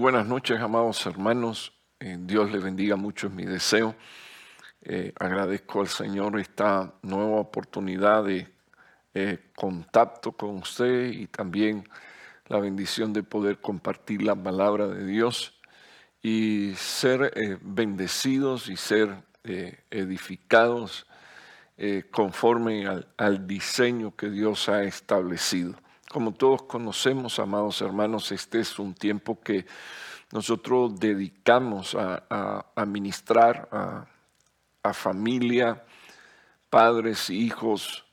[0.00, 1.74] buenas noches, amados hermanos.
[1.98, 3.94] Eh, Dios les bendiga mucho, es mi deseo.
[4.80, 8.48] Eh, agradezco al Señor esta nueva oportunidad de
[9.12, 11.86] eh, contacto con usted y también
[12.48, 15.60] la bendición de poder compartir la palabra de Dios
[16.22, 19.22] y ser bendecidos y ser
[19.90, 21.06] edificados
[22.10, 22.86] conforme
[23.16, 25.74] al diseño que Dios ha establecido.
[26.12, 29.64] Como todos conocemos, amados hermanos, este es un tiempo que
[30.32, 33.68] nosotros dedicamos a, administrar
[34.82, 35.84] a, familia,
[36.68, 38.04] padres, hijos,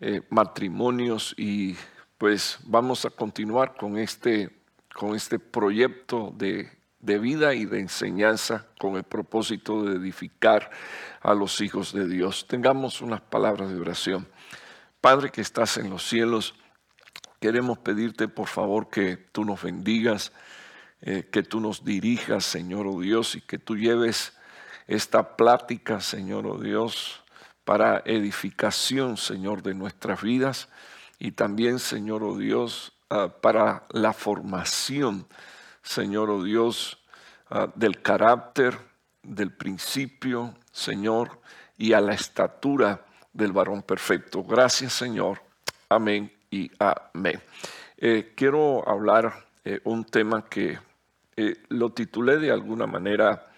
[0.00, 1.76] eh, matrimonios y
[2.16, 4.48] pues vamos a continuar con este,
[4.94, 10.70] con este proyecto de, de vida y de enseñanza con el propósito de edificar
[11.20, 12.46] a los hijos de Dios.
[12.48, 14.26] Tengamos unas palabras de oración.
[15.02, 16.54] Padre que estás en los cielos,
[17.44, 20.32] Queremos pedirte, por favor, que tú nos bendigas,
[21.02, 24.32] eh, que tú nos dirijas, Señor oh Dios, y que tú lleves
[24.86, 27.22] esta plática, Señor oh Dios,
[27.66, 30.70] para edificación, Señor, de nuestras vidas
[31.18, 35.26] y también, Señor oh Dios, ah, para la formación,
[35.82, 36.96] Señor oh Dios,
[37.50, 38.78] ah, del carácter,
[39.22, 41.42] del principio, Señor,
[41.76, 44.42] y a la estatura del varón perfecto.
[44.44, 45.42] Gracias, Señor.
[45.90, 47.42] Amén y amén.
[47.96, 50.78] Eh, quiero hablar eh, un tema que
[51.36, 53.50] eh, lo titulé de alguna manera,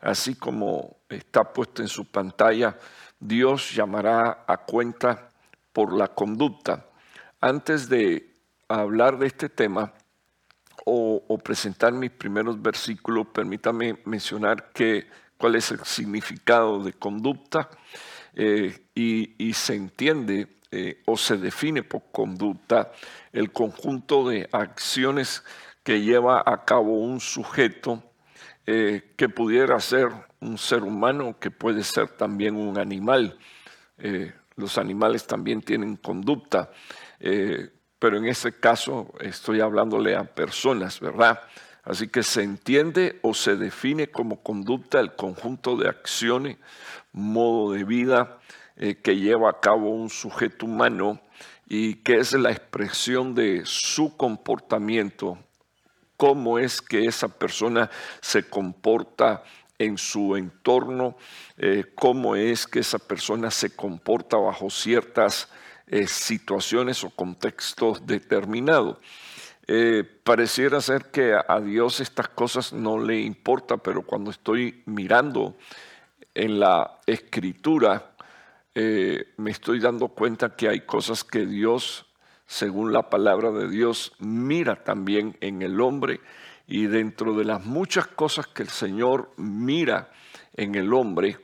[0.00, 2.78] así como está puesto en su pantalla,
[3.18, 5.30] Dios llamará a cuenta
[5.72, 6.86] por la conducta.
[7.40, 8.32] Antes de
[8.68, 9.92] hablar de este tema
[10.84, 17.68] o, presentar mis primeros versículos, permítame mencionar que, cuál es el significado de conducta
[18.34, 22.92] y se entiende eh, o se define por conducta
[23.32, 25.44] el conjunto de acciones
[25.82, 28.02] que lleva a cabo un sujeto
[28.66, 30.08] eh, que pudiera ser
[30.40, 33.38] un ser humano, que puede ser también un animal.
[33.98, 36.70] Eh, los animales también tienen conducta,
[37.98, 41.40] pero en ese caso estoy hablándole a personas, ¿verdad?
[41.86, 46.56] Así que se entiende o se define como conducta el conjunto de acciones,
[47.12, 48.38] modo de vida,
[48.78, 51.18] eh, que lleva a cabo un sujeto humano
[51.66, 55.38] y que es la expresión de su comportamiento,
[56.18, 59.44] cómo es que esa persona se comporta
[59.78, 61.16] en su entorno,
[61.56, 65.48] eh, cómo es que esa persona se comporta bajo ciertas
[65.86, 68.98] eh, situaciones o contextos determinados.
[70.22, 75.56] pareciera ser que a Dios estas cosas no le importa, pero cuando estoy mirando
[76.34, 78.15] en la escritura,
[78.78, 82.04] eh, me estoy dando cuenta que hay cosas que Dios,
[82.46, 86.20] según la palabra de Dios, mira también en el hombre
[86.66, 90.10] y dentro de las muchas cosas que el Señor mira
[90.52, 91.38] en el hombre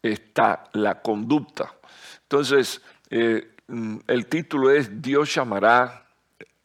[0.00, 1.74] está la conducta.
[2.22, 2.80] Entonces,
[3.10, 6.06] eh, mm, el título es Dios llamará,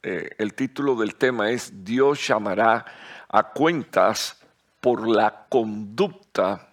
[0.04, 2.84] eh, el título del tema es Dios llamará
[3.28, 4.40] a cuentas
[4.80, 6.68] por la conducta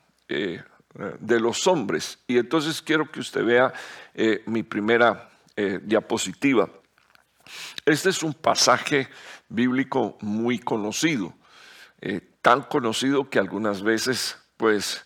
[0.94, 2.19] de los hombres.
[2.27, 3.73] Y entonces quiero que usted vea
[4.13, 6.69] eh, mi primera eh, diapositiva.
[7.85, 9.07] Este es un pasaje
[9.50, 11.33] bíblico muy conocido,
[12.01, 15.05] eh, tan conocido que algunas veces pues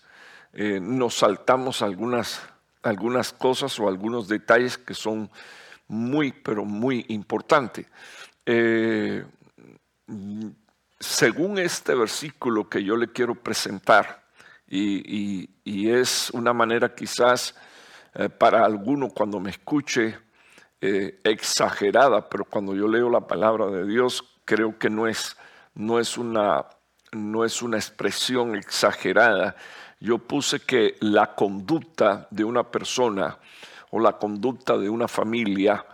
[0.56, 2.40] nos saltamos algunas,
[2.84, 5.32] algunas cosas o algunos detalles que son
[5.88, 7.88] muy, pero muy importantes.
[11.00, 14.23] según este versículo que yo le quiero presentar,
[14.76, 17.56] y, es una manera quizás
[18.16, 20.18] eh, para alguno cuando me escuche
[20.82, 25.38] eh, exagerada, pero cuando yo leo la palabra de Dios creo que no es,
[25.76, 26.66] no es, una,
[27.12, 29.56] no es una expresión exagerada.
[30.00, 33.38] Yo puse que la conducta de una persona
[33.92, 35.86] o la conducta de una familia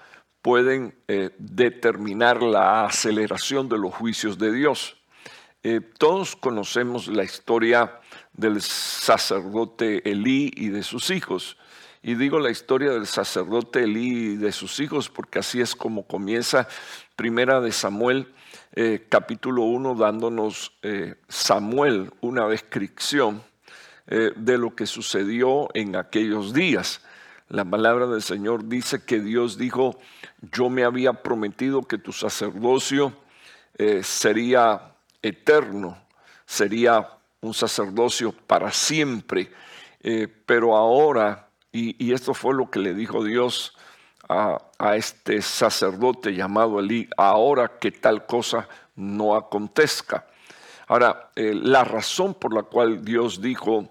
[0.42, 4.96] pueden eh, determinar la aceleración de los juicios de Dios.
[5.98, 7.99] todos conocemos la historia
[8.40, 11.58] del sacerdote Elí y de sus hijos.
[12.02, 16.08] Y digo la historia del sacerdote Elí y de sus hijos porque así es como
[16.08, 16.68] comienza
[17.18, 18.34] Primera de Samuel,
[18.74, 23.44] eh, capítulo 1, dándonos eh, Samuel una descripción
[24.08, 27.02] eh, de lo que sucedió en aquellos días.
[27.50, 30.00] La palabra del Señor dice que Dios dijo,
[30.54, 33.14] yo me había prometido que tu sacerdocio
[34.02, 35.98] sería eterno,
[36.46, 39.52] sería un sacerdocio para siempre,
[40.02, 43.76] eh, pero ahora, y, esto fue lo que le dijo Dios
[44.28, 44.60] a,
[44.96, 50.28] este sacerdote llamado Elí, ahora que tal cosa no acontezca.
[50.88, 53.90] Ahora, eh, la razón por la cual Dios dijo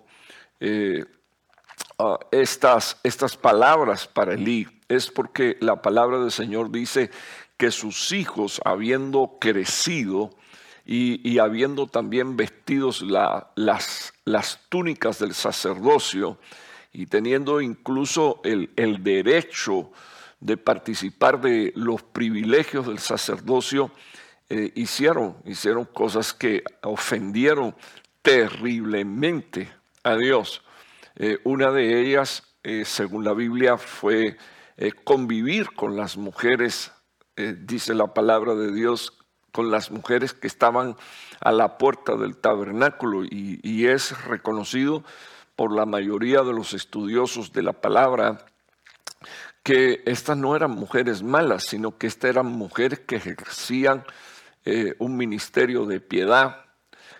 [0.60, 1.04] eh,
[1.98, 7.10] ah, estas, estas palabras para Elí es porque la palabra del Señor dice
[7.56, 10.30] que sus hijos, habiendo crecido
[10.90, 16.38] y, habiendo también vestidos las, las túnicas del sacerdocio
[16.94, 19.90] y teniendo incluso el, el derecho
[20.40, 23.92] de participar de los privilegios del sacerdocio,
[24.48, 27.76] eh, hicieron, hicieron cosas que ofendieron
[28.22, 29.70] terriblemente
[30.04, 30.62] a Dios.
[31.16, 34.38] Eh, una de ellas, eh, según la Biblia, fue
[35.02, 36.92] convivir con las mujeres,
[37.36, 39.17] dice la palabra de Dios,
[39.58, 40.94] con las mujeres que estaban
[41.40, 45.02] a la puerta del tabernáculo y, es reconocido
[45.56, 48.46] por la mayoría de los estudiosos de la palabra
[49.64, 54.04] que estas no eran mujeres malas, sino que estas eran mujeres que ejercían
[54.64, 56.64] eh, un ministerio de piedad,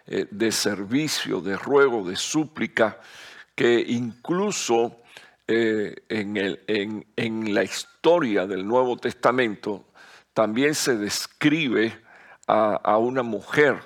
[0.06, 3.00] eh, de servicio, de ruego, de súplica,
[3.56, 4.98] que incluso
[5.48, 9.86] eh, en, el, en, la historia del Nuevo Testamento
[10.32, 12.06] también se describe
[12.48, 13.82] a, una mujer,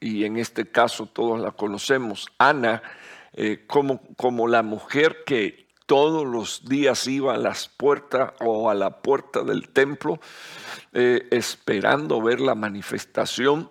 [0.00, 2.82] y en este caso todos la conocemos, Ana,
[3.66, 9.02] como, como la mujer que todos los días iba a las puertas o a la
[9.02, 10.20] puerta del templo
[10.92, 13.70] eh, esperando ver la manifestación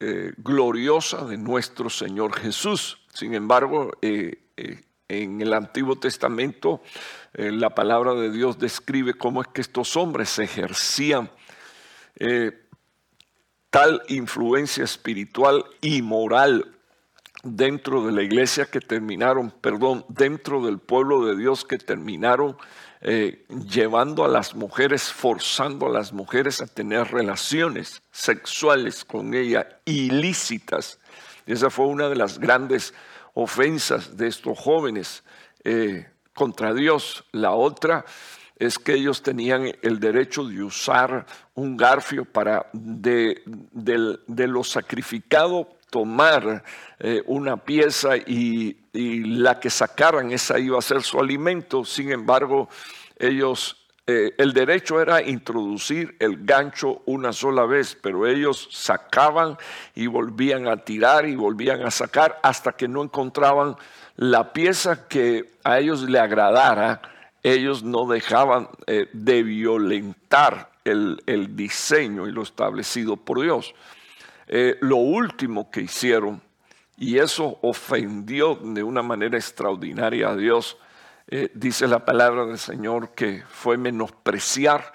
[0.00, 2.98] eh, gloriosa de nuestro Señor Jesús.
[3.14, 4.40] Sin embargo, eh,
[5.08, 6.82] en el Antiguo Testamento
[7.34, 11.30] la palabra de Dios describe cómo es que estos hombres ejercían
[13.72, 16.76] tal influencia espiritual y moral
[17.42, 22.58] dentro de la iglesia que terminaron, perdón, dentro del pueblo de Dios que terminaron
[23.00, 29.80] eh, llevando a las mujeres, forzando a las mujeres a tener relaciones sexuales con ella
[29.86, 30.98] ilícitas.
[31.46, 32.92] esa fue una de las grandes
[33.32, 35.24] ofensas de estos jóvenes
[35.64, 37.24] eh, contra Dios.
[37.32, 38.04] La otra
[38.56, 43.42] es que ellos tenían el derecho de usar un garfio para de,
[44.26, 46.64] lo sacrificado tomar
[46.98, 51.84] eh, una pieza y la que sacaran esa iba a ser su alimento.
[51.84, 52.68] Sin embargo,
[53.18, 53.76] ellos,
[54.06, 59.56] eh, el derecho era introducir el gancho una sola vez, pero ellos sacaban
[59.94, 63.76] y volvían a tirar y volvían a sacar hasta que no encontraban
[64.16, 67.00] la pieza que a ellos le agradara.
[67.42, 73.74] Ellos no dejaban eh, de violentar el, diseño y lo establecido por Dios.
[74.48, 76.42] Eh, lo último que hicieron
[76.96, 80.76] y eso ofendió de una manera extraordinaria a Dios.
[81.28, 84.92] Eh, dice la palabra del Señor que fue menospreciar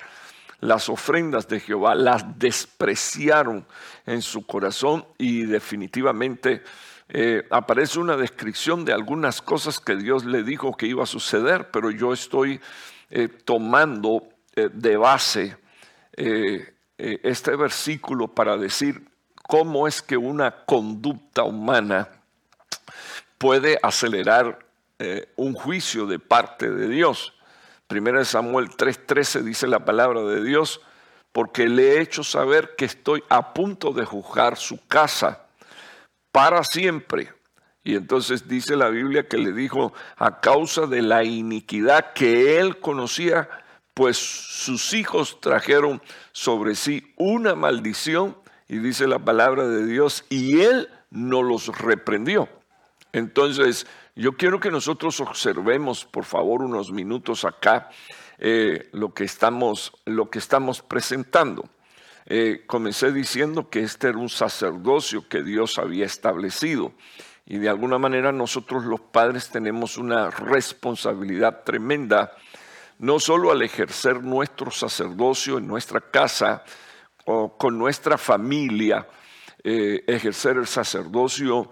[0.60, 3.66] las ofrendas de Jehová, las despreciaron
[4.06, 6.64] en su corazón y definitivamente
[7.10, 11.72] eh, aparece una descripción de algunas cosas que Dios le dijo que iba a suceder,
[11.72, 12.60] pero yo estoy
[13.10, 14.24] eh, tomando
[14.56, 15.56] de base
[16.98, 19.08] este versículo para decir
[19.48, 22.10] cómo es que una conducta humana
[23.38, 24.60] puede acelerar
[25.00, 27.34] eh, un juicio de parte de Dios.
[27.88, 30.82] Primera de Samuel 3:13 dice la palabra de Dios,
[31.32, 35.47] porque le he hecho saber que estoy a punto de juzgar su casa
[36.38, 37.34] para siempre.
[37.84, 42.80] Y entonces dice la Biblia que le dijo, a causa de la iniquidad que él
[42.80, 43.50] conocía,
[43.96, 46.00] pues sus hijos trajeron
[46.34, 52.48] sobre sí una maldición y dice la palabra de Dios, y Él no los reprendió.
[53.14, 57.90] Entonces, yo quiero que nosotros observemos, por favor, unos minutos acá
[58.38, 61.68] eh, lo, que estamos, lo que estamos presentando.
[62.30, 66.92] Eh, comencé diciendo que este era un sacerdocio que Dios había establecido.
[67.46, 72.34] Y de alguna manera nosotros los padres tenemos una responsabilidad tremenda,
[73.00, 76.66] no solo al ejercer nuestro sacerdocio en nuestra casa,
[77.24, 79.08] o con nuestra familia,
[79.64, 81.70] eh, ejercer el sacerdocio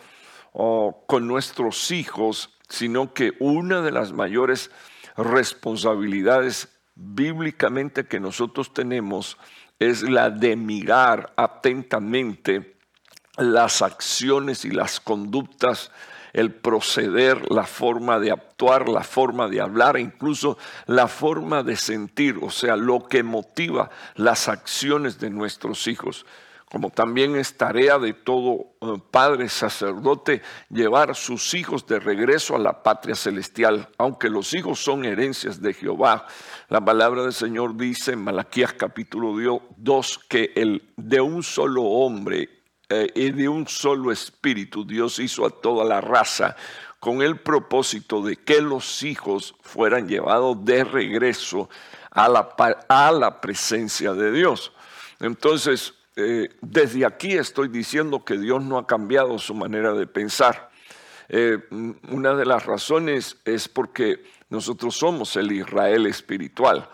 [0.52, 4.72] o con nuestros hijos, sino que una de las mayores
[5.18, 9.38] responsabilidades bíblicamente que nosotros tenemos
[9.80, 12.78] es la de mirar atentamente
[13.38, 15.92] las acciones y las conductas
[16.36, 21.78] el proceder, la forma de actuar, la forma de hablar, e incluso la forma de
[21.78, 26.26] sentir, o sea, lo que motiva las acciones de nuestros hijos
[26.72, 32.60] como también es tarea de todo eh, padre sacerdote llevar sus hijos de regreso a
[32.60, 36.26] la patria celestial, aunque los hijos son herencias de Jehová.
[36.70, 42.50] La palabra del Señor dice en Malaquías capítulo 2 que el de un solo hombre
[42.90, 46.56] eh, y de un solo espíritu Dios hizo a toda la raza
[47.00, 51.70] con el propósito de que los hijos fueran llevados de regreso
[52.12, 52.56] a la,
[52.90, 54.72] a la presencia de Dios.
[55.20, 60.70] Entonces, eh, desde aquí estoy diciendo que Dios no ha cambiado su manera de pensar.
[61.28, 61.60] Eh,
[62.10, 66.88] una de las razones es porque nosotros somos el Israel espiritual.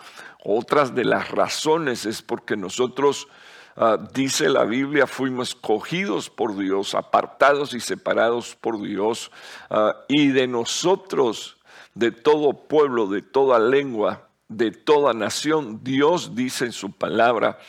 [0.44, 3.28] Otras de las razones es porque nosotros,
[3.76, 9.32] ah, dice la Biblia, fuimos escogidos por Dios, apartados y separados por Dios,
[9.70, 11.58] ah, y de nosotros,
[11.94, 17.60] de todo pueblo, de toda lengua, de toda nación, Dios dice en su palabra,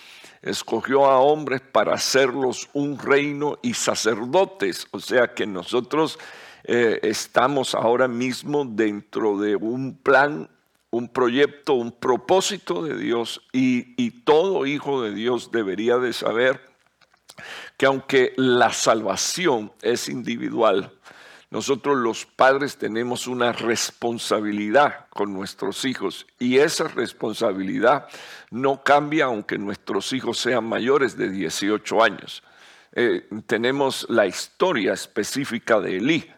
[0.42, 4.87] escogió a hombres para hacerlos un reino y sacerdotes.
[4.90, 6.18] O sea que nosotros
[6.64, 10.50] eh, estamos ahora mismo dentro de un plan,
[10.90, 16.61] un proyecto, un propósito de Dios y, y todo hijo de Dios debería de saber
[17.76, 20.92] que aunque la salvación es individual,
[21.52, 28.06] nosotros los padres tenemos una responsabilidad con nuestros hijos y esa responsabilidad
[28.50, 32.42] no cambia aunque nuestros hijos sean mayores de 18 años.
[32.94, 36.30] Eh, tenemos la historia específica de Elí.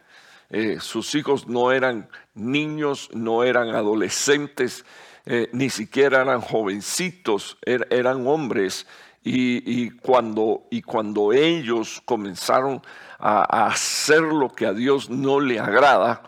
[0.49, 4.83] Eh, sus hijos no eran niños, no eran adolescentes,
[5.25, 8.85] eh, ni siquiera eran jovencitos, er, eran hombres.
[9.27, 12.83] Y, cuando, y cuando ellos comenzaron
[13.27, 16.21] a, hacer lo que a Dios no le agrada,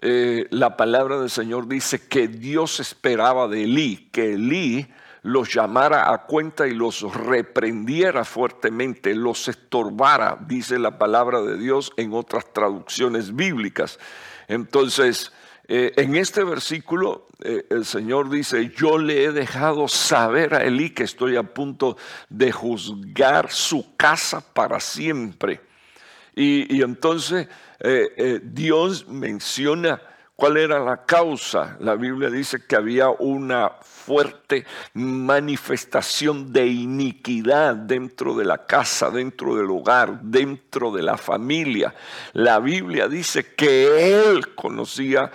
[0.00, 4.86] eh, la palabra del Señor dice que Dios esperaba de Elí, que Elí
[5.22, 11.92] los llamara a cuenta y los reprendiera fuertemente, los estorbara, dice la palabra de Dios
[11.96, 13.98] en otras traducciones bíblicas.
[14.46, 15.32] Entonces,
[15.66, 20.90] eh, en este versículo eh, el Señor dice, yo le he dejado saber a Elí
[20.90, 21.98] que estoy a punto
[22.30, 25.67] de juzgar su casa para siempre.
[26.38, 27.48] Y, entonces
[27.80, 30.00] eh, eh, Dios menciona
[30.36, 31.76] cuál era la causa.
[31.80, 34.64] La Biblia dice que había una fuerte
[34.94, 41.92] manifestación de iniquidad dentro de la casa, dentro del hogar, dentro de la familia.
[42.34, 45.32] La Biblia dice que él conocía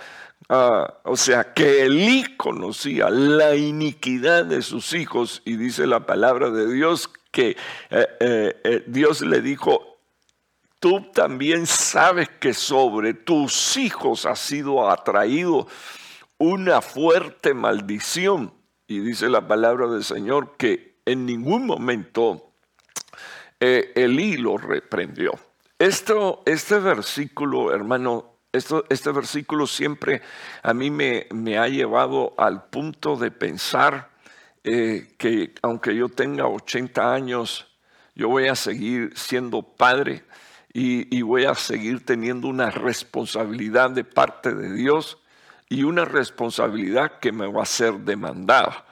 [0.48, 6.48] ah, o sea, que Elí conocía la iniquidad de sus hijos y dice la palabra
[6.48, 7.58] de Dios que
[7.90, 9.93] eh, Dios le dijo,
[10.84, 15.66] tú también sabes que sobre tus hijos ha sido atraído
[16.36, 18.52] una fuerte maldición.
[18.86, 22.52] Y dice la palabra del Señor que en ningún momento
[23.60, 25.32] eh, Elí lo reprendió.
[25.78, 30.20] Esto, este versículo, hermano, esto, este versículo siempre
[30.62, 31.26] a mí me,
[31.56, 34.10] ha llevado al punto de pensar
[34.64, 37.74] eh, que aunque yo tenga 80 años,
[38.14, 40.24] yo voy a seguir siendo padre
[40.76, 45.18] y, voy a seguir teniendo una responsabilidad de parte de Dios
[45.68, 48.84] y una responsabilidad que me va a ser demandada.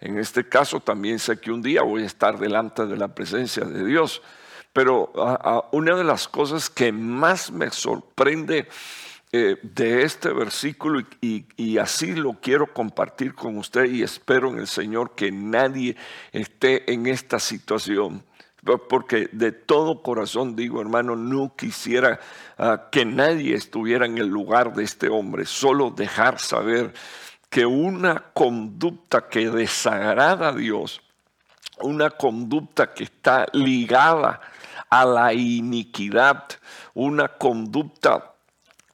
[0.00, 3.64] En este caso también sé que un día voy a estar delante de la presencia
[3.64, 4.20] de Dios,
[4.72, 5.12] pero
[5.70, 8.68] una de las cosas que más me sorprende
[9.30, 14.58] eh, de este versículo y, y, así lo quiero compartir con usted y espero en
[14.58, 15.96] el Señor que nadie
[16.32, 18.24] esté en esta situación
[18.76, 22.20] porque de todo corazón digo, hermano, no quisiera
[22.58, 26.92] ah, que nadie estuviera en el lugar de este hombre, solo dejar saber
[27.48, 31.00] que una conducta que desagrada a Dios,
[31.80, 34.40] una conducta que está ligada
[34.90, 36.44] a la iniquidad,
[36.92, 38.32] una conducta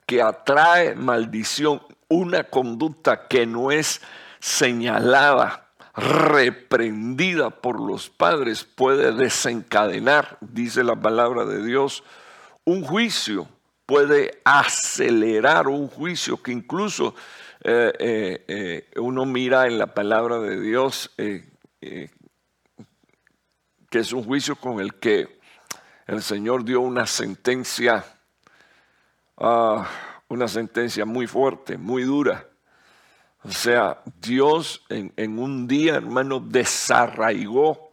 [0.07, 4.01] que atrae maldición, una conducta que no es
[4.39, 5.64] señalada
[5.95, 12.03] reprendida por los padres puede desencadenar, dice la palabra de Dios,
[12.65, 13.49] un juicio,
[13.87, 17.15] puede acelerar un juicio que incluso
[17.63, 22.11] eh, eh, eh, uno mira en la palabra de Dios, que
[23.93, 25.39] es un juicio con el que
[26.07, 28.05] el Señor dio una sentencia,
[29.37, 29.87] ah,
[30.29, 32.49] una sentencia muy fuerte, muy dura
[33.45, 37.91] o sea, Dios en, un día, hermano, desarraigó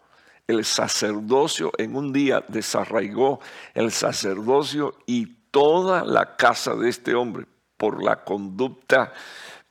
[0.48, 3.42] el sacerdocio, en un día desarraigó
[3.74, 9.12] el sacerdocio y toda la casa de este hombre por la conducta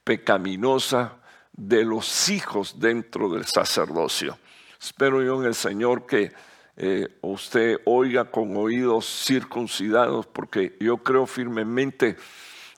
[0.05, 1.15] pecaminosa
[1.53, 4.39] de los hijos dentro del sacerdocio.
[4.79, 6.33] Espero yo en el Señor que
[6.77, 12.17] eh, usted oiga con oídos circuncidados, porque yo creo firmemente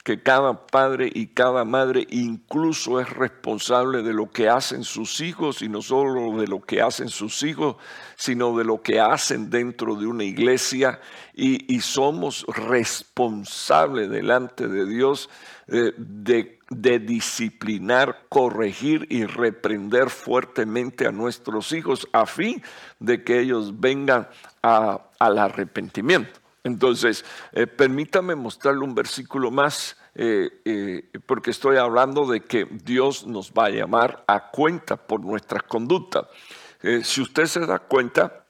[0.03, 5.63] que cada padre y cada madre incluso es responsable de lo que hacen sus hijos
[5.63, 7.77] y no solo de lo que hacen sus hijos,
[8.17, 11.01] sino de lo que hacen dentro de una iglesia
[11.35, 15.31] y, somos responsables delante de Dios
[15.69, 16.59] eh, de,
[16.99, 22.63] disciplinar, corregir y reprender fuertemente a nuestros hijos a fin
[22.99, 24.29] de que ellos vengan
[24.63, 26.42] al arrepentimiento.
[26.65, 33.27] Entonces, eh, permítame mostrarle un versículo más, eh, eh, porque estoy hablando de que Dios
[33.27, 36.27] nos va a llamar a cuenta por nuestras conductas.
[37.05, 38.45] si usted se da cuenta,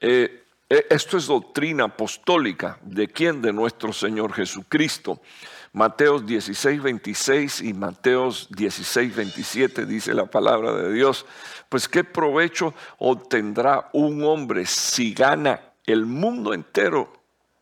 [0.00, 2.78] esto es doctrina apostólica.
[2.80, 3.42] ¿De quién?
[3.42, 5.20] De nuestro Señor Jesucristo.
[5.74, 11.26] Mateos 16, 26 y Mateos 16, 27 dice la palabra de Dios.
[11.68, 17.12] Pues qué provecho obtendrá un hombre si gana el mundo entero,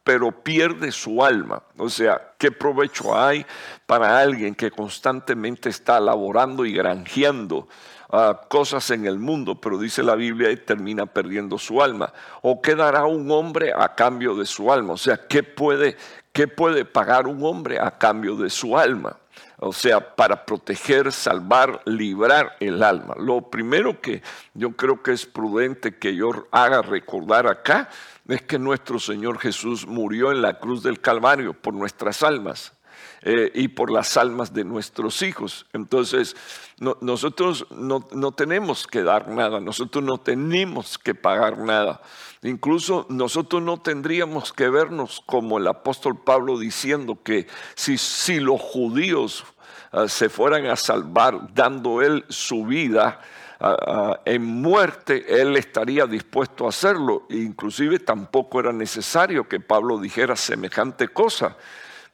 [0.03, 1.63] pero pierde su alma.
[1.79, 3.45] O sea, ¿qué provecho hay
[3.87, 7.69] para alguien que constantemente está laborando y granjeando
[8.11, 12.13] ah, cosas en el mundo, pero dice la Biblia y termina perdiendo su alma?
[12.43, 14.93] ¿O qué dará un hombre a cambio de su alma?
[14.93, 15.97] O sea, ¿qué puede,
[16.33, 19.19] qué puede pagar un hombre a cambio de su alma?
[19.59, 23.15] o sea, para proteger, salvar, librar el alma.
[23.19, 27.89] Lo primero que yo creo que es prudente que yo haga recordar acá
[28.29, 32.73] es que nuestro Señor Jesús murió en la cruz del Calvario por nuestras almas.
[33.27, 35.65] Eh, y por las almas de nuestros hijos.
[35.73, 36.37] Entonces,
[37.01, 38.03] nosotros no,
[38.33, 42.03] tenemos que dar nada, nosotros no tenemos que pagar nada.
[42.43, 48.61] Incluso nosotros no tendríamos que vernos como el apóstol Pablo diciendo que si, si los
[48.61, 49.45] judíos
[49.91, 53.23] ah, se fueran a salvar dando él su vida,
[54.25, 57.27] en muerte, él estaría dispuesto a hacerlo.
[57.31, 61.57] Inclusive tampoco era necesario que Pablo dijera semejante cosa,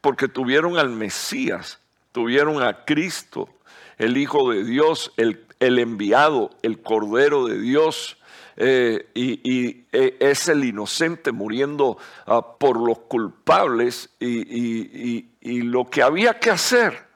[0.00, 1.78] porque tuvieron al Mesías,
[2.12, 3.48] tuvieron a Cristo,
[3.98, 8.16] el Hijo de Dios, el, enviado, el Cordero de Dios,
[8.56, 16.38] eh, y, eh, es el inocente muriendo ah, por los culpables y, lo que había
[16.38, 17.09] que hacer,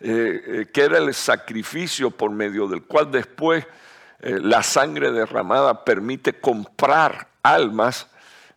[0.00, 3.66] eh, que era el sacrificio por medio del cual después
[4.20, 8.08] la sangre derramada permite comprar almas,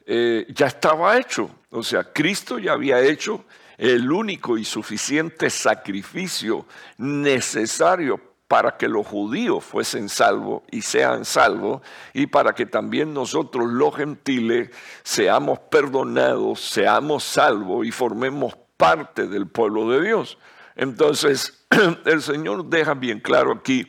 [0.08, 1.52] ya estaba hecho.
[1.70, 3.46] O sea, Cristo ya había hecho
[3.78, 6.66] el único y suficiente sacrificio
[6.98, 8.20] necesario
[8.52, 11.82] para que los judíos fuesen salvos y sean salvos,
[12.14, 14.72] y para que también nosotros los gentiles
[15.04, 20.38] seamos perdonados, seamos salvos y formemos parte del pueblo de Dios.
[20.82, 21.64] Entonces,
[22.06, 23.88] el Señor deja bien claro aquí,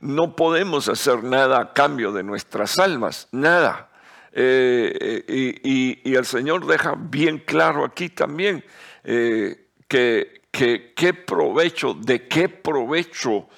[0.00, 3.88] no podemos hacer nada a cambio de nuestras almas, nada.
[4.32, 8.64] Eh, eh, y, el Señor deja bien claro aquí también
[9.04, 13.48] eh, que qué provecho, de qué provecho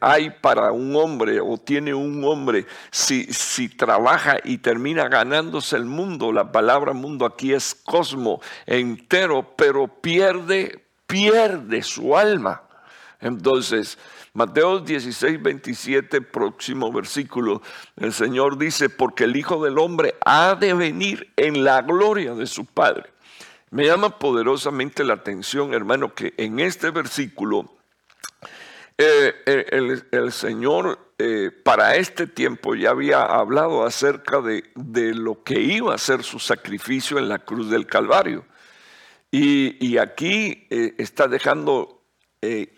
[0.00, 5.84] hay para un hombre o tiene un hombre si, si trabaja y termina ganándose el
[5.84, 6.32] mundo.
[6.32, 12.62] La palabra mundo aquí es cosmo entero, pero pierde, pierde su alma.
[13.20, 13.98] Entonces,
[14.34, 17.62] Mateo 16, 27, próximo versículo,
[17.96, 22.46] el Señor dice, porque el Hijo del Hombre ha de venir en la gloria de
[22.46, 23.16] su Padre
[23.70, 27.70] me llama poderosamente la atención, hermano, que en este versículo
[28.96, 34.64] eh, eh, el, Señor eh, para este tiempo ya había hablado acerca de,
[35.14, 38.46] lo que iba a ser su sacrificio en la cruz del Calvario.
[39.38, 42.02] Y, aquí está dejando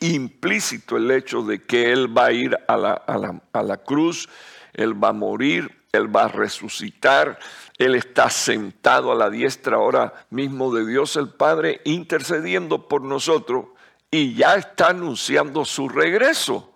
[0.00, 2.92] implícito el hecho de que Él va a ir a la,
[3.52, 4.28] a la cruz,
[4.72, 7.38] Él va a morir, Él va a resucitar,
[7.78, 13.66] él está sentado a la diestra ahora mismo de Dios el Padre, intercediendo por nosotros
[14.10, 16.72] y ya está anunciando su regreso.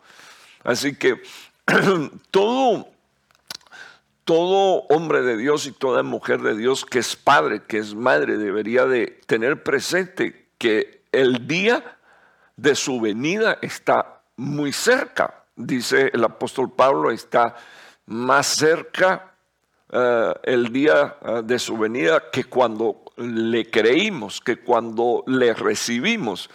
[0.62, 1.20] Así que
[2.30, 2.91] todo,
[4.24, 8.36] todo hombre de Dios y toda mujer de Dios que es padre, que es madre,
[8.38, 11.98] debería de tener presente que el día
[12.56, 15.44] de su venida está muy cerca.
[15.56, 17.56] Dice el apóstol Pablo, está
[18.06, 19.34] más cerca
[19.90, 26.48] eh, el día eh, de su venida que cuando le creímos, que cuando le recibimos.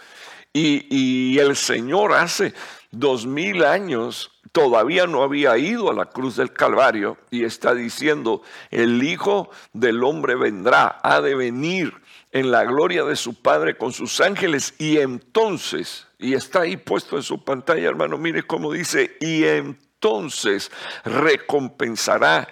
[0.60, 2.52] Y, el Señor hace
[2.90, 8.42] dos mil años todavía no había ido a la cruz del Calvario y está diciendo,
[8.70, 11.94] el Hijo del Hombre vendrá, ha de venir
[12.32, 17.16] en la gloria de su Padre con sus ángeles y entonces, y está ahí puesto
[17.16, 20.72] en su pantalla, hermano, mire cómo dice, y entonces
[21.04, 22.48] recompensará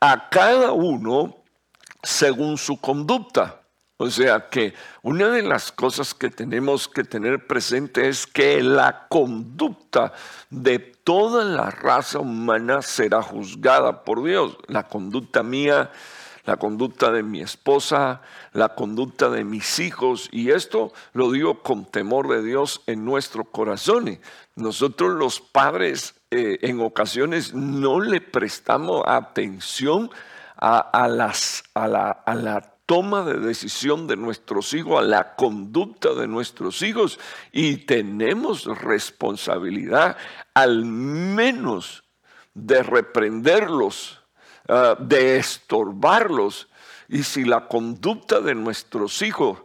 [0.00, 1.36] a cada uno
[2.02, 3.63] según su conducta.
[3.96, 9.06] O sea que una de las cosas que tenemos que tener presente es que la
[9.08, 10.12] conducta
[10.50, 14.56] de toda la raza humana será juzgada por Dios.
[14.66, 15.92] La conducta mía,
[16.44, 18.20] la conducta de mi esposa,
[18.52, 20.28] la conducta de mis hijos.
[20.32, 24.18] Y esto lo digo con temor de Dios en nuestro corazón.
[24.56, 30.10] Nosotros los padres eh, en ocasiones no le prestamos atención
[30.56, 36.26] a, las, la, a la toma de decisión de nuestros hijos, a la conducta de
[36.28, 37.18] nuestros hijos
[37.52, 40.16] y tenemos responsabilidad
[40.52, 42.04] al menos
[42.52, 44.20] de reprenderlos,
[44.68, 46.68] ah, de estorbarlos.
[47.08, 49.58] Y si la conducta de nuestros hijos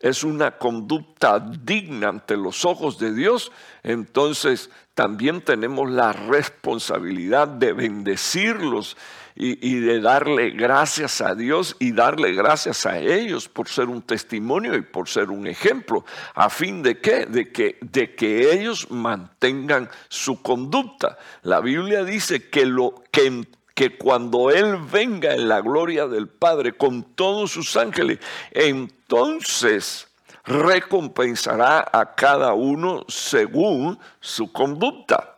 [0.00, 3.50] es una conducta digna ante los ojos de Dios,
[3.82, 8.96] entonces también tenemos la responsabilidad de bendecirlos
[9.36, 14.76] y, de darle gracias a Dios y darle gracias a ellos por ser un testimonio
[14.76, 16.04] y por ser un ejemplo.
[16.34, 17.26] ¿A fin de qué?
[17.26, 21.18] De que, de que ellos mantengan su conducta.
[21.42, 23.44] La Biblia dice que, lo, que,
[23.74, 28.20] que cuando Él venga en la gloria del Padre con todos sus ángeles,
[28.52, 30.06] entonces
[30.44, 35.33] recompensará a cada uno según su conducta.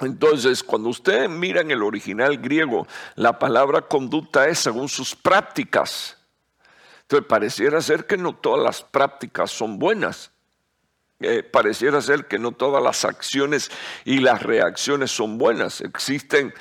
[0.00, 2.86] Entonces, cuando usted mira en el original griego,
[3.16, 6.16] la palabra conducta es según sus prácticas.
[7.02, 10.30] Entonces, pareciera ser que no todas las prácticas son buenas.
[11.20, 13.70] Eh, pareciera ser que no todas las acciones
[14.06, 15.82] y las reacciones son buenas.
[15.82, 16.54] Existen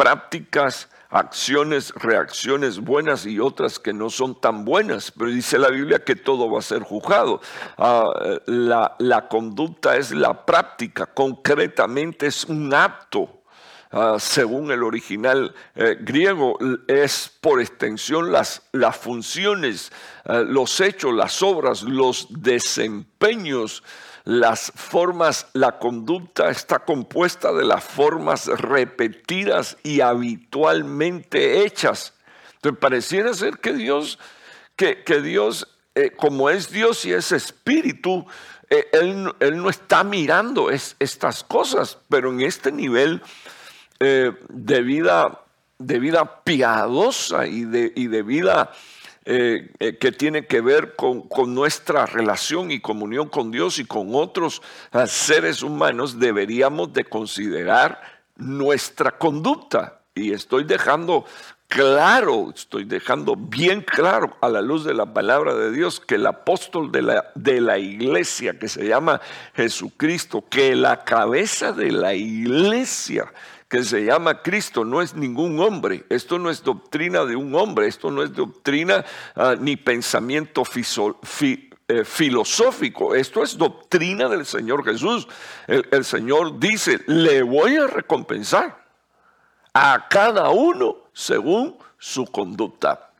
[0.00, 6.02] prácticas acciones, reacciones buenas y otras que no son tan buenas, pero dice la Biblia
[6.02, 7.42] que todo va a ser juzgado.
[7.76, 8.08] Ah,
[8.46, 13.42] la, conducta es la práctica, concretamente es un acto.
[13.92, 16.56] Ah, según el original eh, griego,
[16.88, 18.62] es por extensión las,
[18.98, 19.92] funciones,
[20.24, 23.82] ah, los hechos, las obras, los desempeños
[24.30, 32.14] las formas, la conducta está compuesta de las formas repetidas y habitualmente hechas.
[32.54, 34.20] Entonces pareciera ser que Dios,
[34.76, 35.66] que, que Dios,
[35.96, 38.24] eh, como es Dios y es espíritu,
[38.68, 43.22] eh, él, no está mirando estas cosas, pero en este nivel
[43.98, 45.40] eh, de, vida,
[45.80, 48.70] de vida piadosa y de, y de vida
[49.26, 54.14] eh, eh, que tiene que ver con, nuestra relación y comunión con Dios y con
[54.14, 58.00] otros ah, seres humanos, deberíamos de considerar
[58.36, 60.00] nuestra conducta.
[60.14, 61.26] Y estoy dejando
[61.68, 66.26] claro, estoy dejando bien claro a la luz de la palabra de Dios que el
[66.26, 69.20] apóstol de la, de la iglesia que se llama
[69.54, 73.32] Jesucristo, que la cabeza de la iglesia
[73.70, 76.04] que se llama Cristo no es ningún hombre.
[76.10, 79.04] Esto no es doctrina de un hombre, esto no es doctrina
[79.34, 80.64] ah, ni pensamiento
[81.88, 85.26] eh, filosófico, esto es doctrina del Señor Jesús.
[85.66, 88.84] el Señor dice, le voy a recompensar
[89.72, 93.10] a cada uno según su conducta.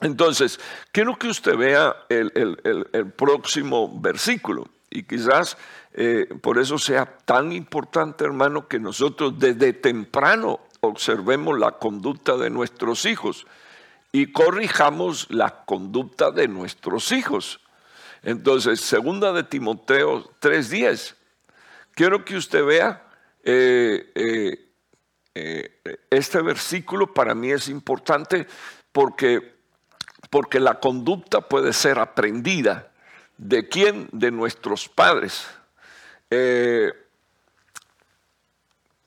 [0.00, 0.60] Entonces,
[0.92, 5.56] quiero que usted vea el, próximo versículo y quizás
[5.92, 12.50] eh, por eso sea tan importante, hermano, que nosotros desde temprano observemos la conducta de
[12.50, 13.46] nuestros hijos
[14.12, 17.60] y corrijamos la conducta de nuestros hijos.
[18.22, 21.14] Entonces, segunda de Timoteo 3.10,
[21.94, 23.04] quiero que usted vea
[23.42, 24.12] eh,
[25.34, 28.46] eh, este versículo para mí es importante
[28.92, 29.56] porque,
[30.30, 32.92] porque la conducta puede ser aprendida.
[33.36, 34.08] ¿De quién?
[34.10, 35.46] De nuestros padres.
[36.30, 36.92] Eh,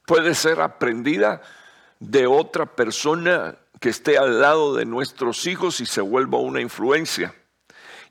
[0.05, 1.41] puede ser aprendida
[1.99, 7.33] de otra persona que esté al lado de nuestros hijos y se vuelva una influencia.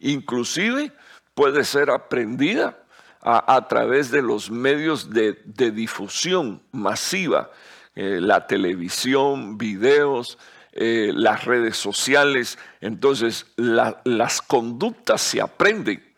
[0.01, 0.93] Inclusive
[1.35, 2.79] puede ser aprendida
[3.23, 7.51] a, través de los medios de, de difusión masiva
[7.97, 10.39] eh, la televisión, videos,
[10.73, 12.59] eh, las redes sociales.
[12.81, 16.10] Entonces, las conductas se aprenden.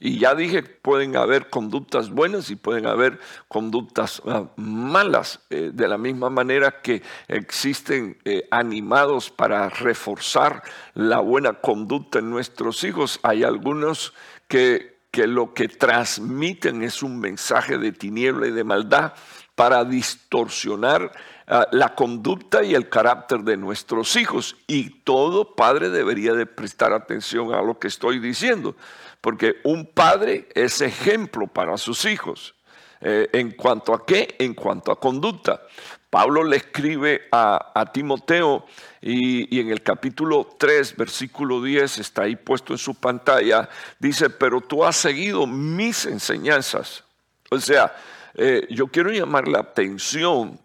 [0.00, 5.88] Y ya dije, pueden haber conductas buenas y pueden haber conductas ah, malas, eh, de
[5.88, 8.16] la misma manera que existen
[8.50, 10.62] animados para reforzar
[10.94, 13.20] la buena conducta en nuestros hijos.
[13.22, 14.14] Hay algunos
[14.48, 19.12] que, que lo que transmiten es un mensaje de tiniebla y de maldad
[19.60, 21.12] para distorsionar
[21.46, 24.56] ah, la conducta y el carácter de nuestros hijos.
[24.66, 28.74] Y todo padre debería de prestar atención a lo que estoy diciendo,
[29.20, 32.54] porque un padre es ejemplo para sus hijos.
[33.00, 34.36] Eh, ¿En cuanto a qué?
[34.38, 35.62] En cuanto a conducta.
[36.10, 38.66] Pablo le escribe a, Timoteo
[39.00, 43.68] y, en el capítulo 3, versículo 10, está ahí puesto en su pantalla,
[44.00, 47.04] dice, pero tú has seguido mis enseñanzas.
[47.48, 47.94] O sea,
[48.34, 50.58] eh, yo quiero llamar la atención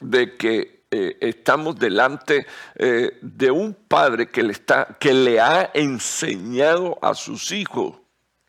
[0.00, 5.70] de que eh, estamos delante eh, de un padre que le, está, que le ha
[5.74, 7.96] enseñado a sus hijos.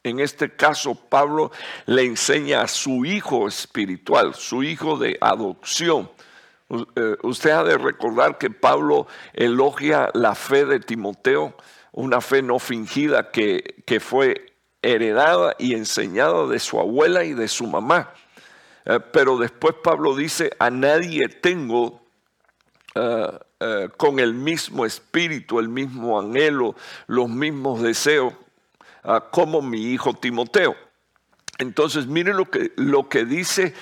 [0.04, 1.52] En este caso, Pablo
[1.86, 6.10] le enseña a su hijo espiritual, su hijo de adopción.
[7.22, 11.56] Usted ha de recordar que Pablo elogia la fe de Timoteo,
[11.92, 14.52] una fe no fingida que, que fue
[14.82, 18.12] heredada y enseñada de su abuela y de su mamá.
[18.86, 22.01] Eh, pero después Pablo dice, a nadie tengo
[22.96, 26.76] eh, eh, con el mismo espíritu, el mismo anhelo,
[27.08, 28.34] los mismos deseos,
[29.32, 30.76] como mi hijo Timoteo.
[31.58, 33.74] Entonces, mire lo que, lo que dice,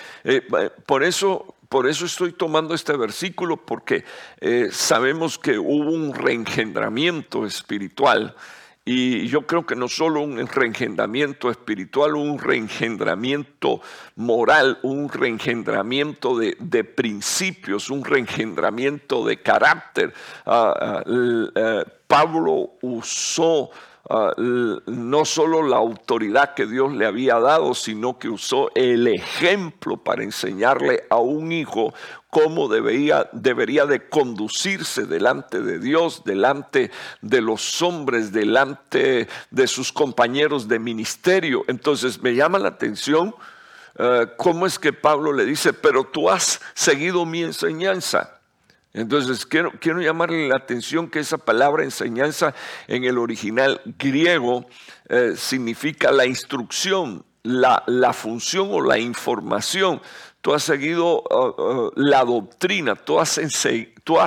[0.86, 4.06] por eso por eso estoy tomando este versículo, porque
[4.72, 8.36] sabemos que hubo un reengendramiento espiritual
[8.92, 13.82] y yo creo que no solo un reengendramiento espiritual, un reengendramiento
[14.16, 20.12] moral, un reengendramiento de, principios, un reengendramiento de carácter.
[20.44, 23.70] Ah, ah, eh, Pablo usó
[24.08, 29.98] Ah, no solo la autoridad que Dios le había dado, sino que usó el ejemplo
[29.98, 31.94] para enseñarle a un hijo
[32.30, 39.92] cómo debería, debería de conducirse delante de Dios, delante de los hombres, delante de sus
[39.92, 41.66] compañeros de ministerio.
[41.68, 43.36] Entonces me llama la atención
[43.98, 48.39] ah, cómo es que Pablo le dice, pero tú has seguido mi enseñanza.
[48.94, 49.72] Entonces, quiero,
[50.02, 52.56] llamarle la atención que esa palabra enseñanza
[52.88, 54.66] en el original griego
[55.08, 60.02] eh, significa la instrucción, la, la, función o la información.
[60.42, 63.40] Tú has seguido uh, uh, la doctrina, tú has,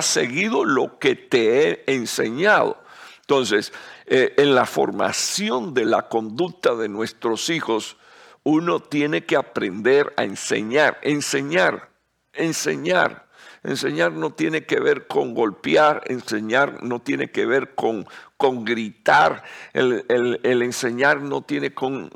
[0.01, 2.81] seguido lo que te he enseñado.
[3.19, 3.73] Entonces,
[4.05, 7.97] eh, en la formación de la conducta de nuestros hijos,
[8.43, 11.89] uno tiene que aprender a enseñar, enseñar,
[12.33, 13.22] enseñar
[13.63, 19.43] Enseñar no tiene que ver con golpear, enseñar no tiene que ver con, con gritar,
[19.71, 20.05] el,
[20.43, 21.73] enseñar no tiene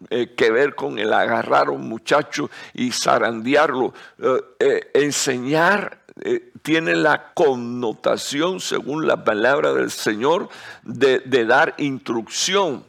[0.10, 3.94] eh, que ver con el agarrar a un muchacho y zarandearlo.
[4.20, 6.02] Eh, eh, enseñar
[6.64, 10.50] tiene la connotación, según la palabra del Señor,
[10.84, 12.84] de, dar instrucción.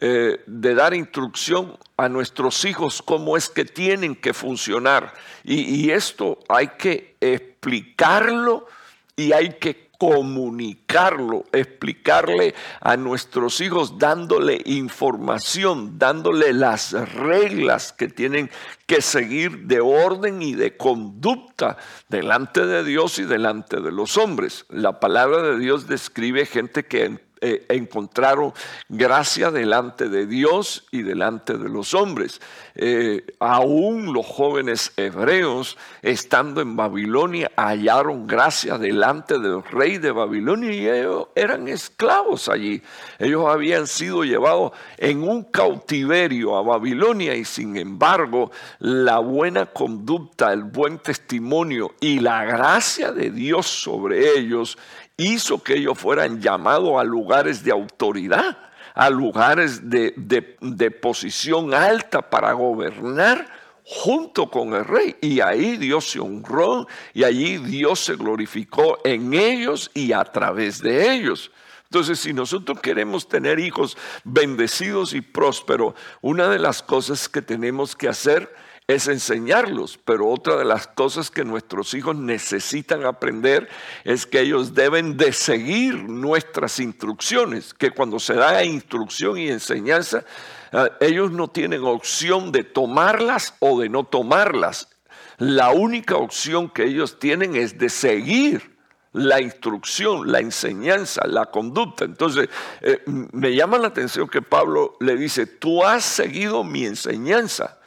[0.00, 5.12] De dar instrucción a nuestros hijos cómo es que tienen que funcionar.
[5.44, 8.66] Y, esto hay que explicarlo
[9.16, 18.48] y hay que comunicarlo, explicarle a nuestros hijos, dándole información, dándole las reglas que tienen
[18.86, 24.66] que seguir de orden y de conducta delante de Dios y delante de los hombres.
[24.68, 28.52] La palabra de Dios describe gente que eh, encontraron
[28.88, 32.40] gracia delante de Dios y delante de los hombres.
[32.74, 40.72] Eh, aún los jóvenes hebreos, estando en Babilonia, hallaron gracia delante del rey de Babilonia
[40.72, 42.82] y ellos eran esclavos allí.
[43.18, 50.52] Ellos habían sido llevados en un cautiverio a Babilonia y sin embargo la buena conducta,
[50.52, 54.78] el buen testimonio y la gracia de Dios sobre ellos
[55.18, 58.56] hizo que ellos fueran llamados a lugares de autoridad,
[58.94, 63.46] a lugares de, posición alta para gobernar
[63.84, 65.16] junto con el rey.
[65.20, 70.80] Y ahí Dios se honró y allí Dios se glorificó en ellos y a través
[70.80, 71.50] de ellos.
[71.84, 77.96] Entonces, si nosotros queremos tener hijos bendecidos y prósperos, una de las cosas que tenemos
[77.96, 78.54] que hacer
[78.88, 83.68] es enseñarlos, pero otra de las cosas que nuestros hijos necesitan aprender
[84.02, 90.24] es que ellos deben de seguir nuestras instrucciones, que cuando se da instrucción y enseñanza,
[90.72, 94.88] eh, ellos no tienen opción de tomarlas o de no tomarlas.
[95.36, 98.78] La única opción que ellos tienen es de seguir
[99.12, 102.06] la instrucción, la enseñanza, la conducta.
[102.06, 102.48] Entonces,
[102.80, 107.77] eh, me llama la atención que Pablo le dice, tú has seguido mi enseñanza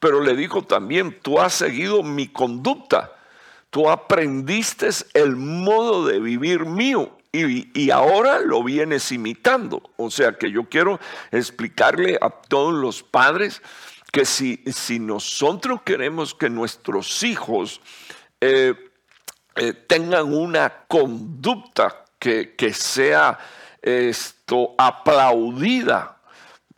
[0.00, 3.12] pero le dijo también, tú has seguido mi conducta,
[3.70, 9.82] tú aprendiste el modo de vivir mío y, ahora lo vienes imitando.
[9.96, 10.98] O sea que yo quiero
[11.30, 13.62] explicarle a todos los padres
[14.12, 17.80] que si, si nosotros queremos que nuestros hijos
[18.40, 18.74] eh,
[19.56, 23.38] eh, tengan una conducta que, que sea
[23.82, 26.17] esto aplaudida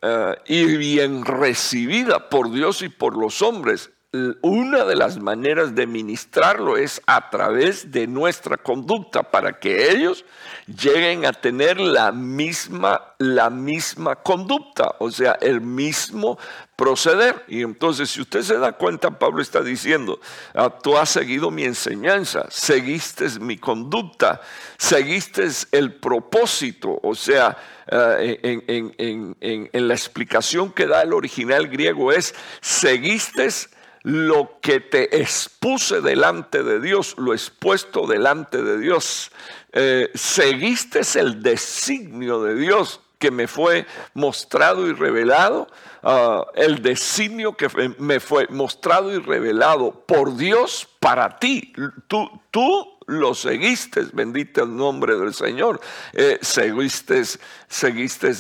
[0.02, 5.86] eh, y bien recibida por Dios y por los hombres, una de las maneras de
[5.86, 10.24] ministrarlo es a través de nuestra conducta para que ellos
[10.66, 16.38] lleguen a tener la misma, la misma conducta, o sea, el mismo
[16.74, 17.44] proceder.
[17.46, 20.18] Y entonces, si usted se da cuenta, Pablo está diciendo,
[20.54, 24.40] ah, tú has seguido mi enseñanza, seguiste mi conducta,
[24.76, 27.56] seguiste el propósito, o sea,
[27.88, 33.48] en, en la explicación que da el original griego es, seguiste
[34.02, 39.30] lo que te expuse delante de Dios, lo expuesto delante de Dios.
[39.72, 45.68] Eh, seguiste el designio de Dios que me fue mostrado y revelado,
[46.02, 51.74] ah, el designio que me fue mostrado y revelado por Dios para ti.
[52.08, 55.80] Tú, tú lo seguiste, bendito el nombre del Señor.
[56.12, 57.22] Eh, seguiste,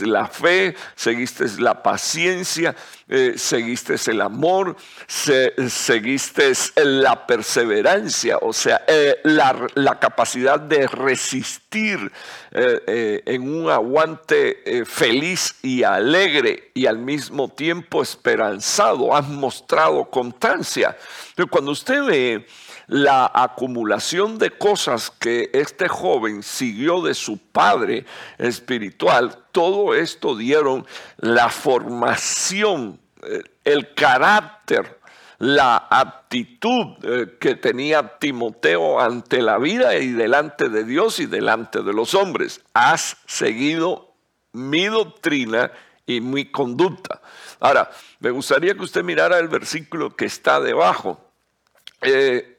[0.06, 2.74] la fe, seguiste la paciencia,
[3.08, 4.76] eh, seguiste el amor,
[5.08, 6.52] seguiste
[6.84, 12.10] la perseverancia, o sea, eh, la, capacidad de resistir
[12.52, 19.14] en un aguante feliz y alegre y al mismo tiempo esperanzado.
[19.14, 20.96] Has mostrado constancia.
[21.34, 22.46] Pero cuando usted ve
[22.90, 28.04] la acumulación de cosas que este joven siguió de su padre
[28.36, 30.84] espiritual, todo esto dieron
[31.18, 34.98] la formación, eh, el carácter,
[35.38, 41.82] la actitud eh, que tenía Timoteo ante la vida y delante de Dios y delante
[41.82, 42.60] de los hombres.
[42.74, 44.12] Has seguido
[44.50, 45.70] mi doctrina
[46.06, 47.22] y mi conducta.
[47.60, 51.24] Ahora, me gustaría que usted mirara el versículo que está debajo.
[52.02, 52.56] Eh,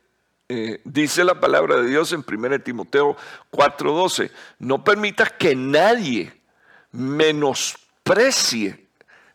[0.54, 3.16] eh, dice la palabra de Dios en 1 Timoteo
[3.52, 6.34] 4:12, no permitas que nadie
[6.92, 8.88] menosprecie.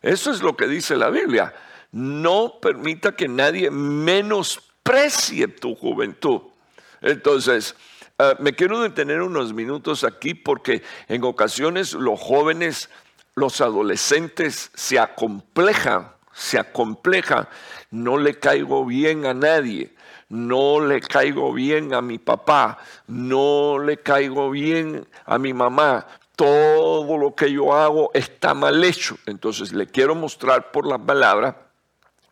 [0.03, 1.55] Eso es lo que dice la Biblia.
[1.91, 6.41] No permita que nadie menosprecie tu juventud.
[7.01, 7.75] Entonces,
[8.19, 12.91] eh, me quiero detener unos minutos aquí porque en ocasiones los jóvenes,
[13.33, 17.47] los adolescentes se acomplejan, se acomplejan,
[17.89, 19.96] no le caigo bien a nadie
[20.29, 27.17] no le caigo bien a mi papá, no le caigo bien a mi mamá, todo
[27.17, 29.17] lo que yo hago está mal hecho.
[29.25, 31.67] Entonces le quiero mostrar por la palabra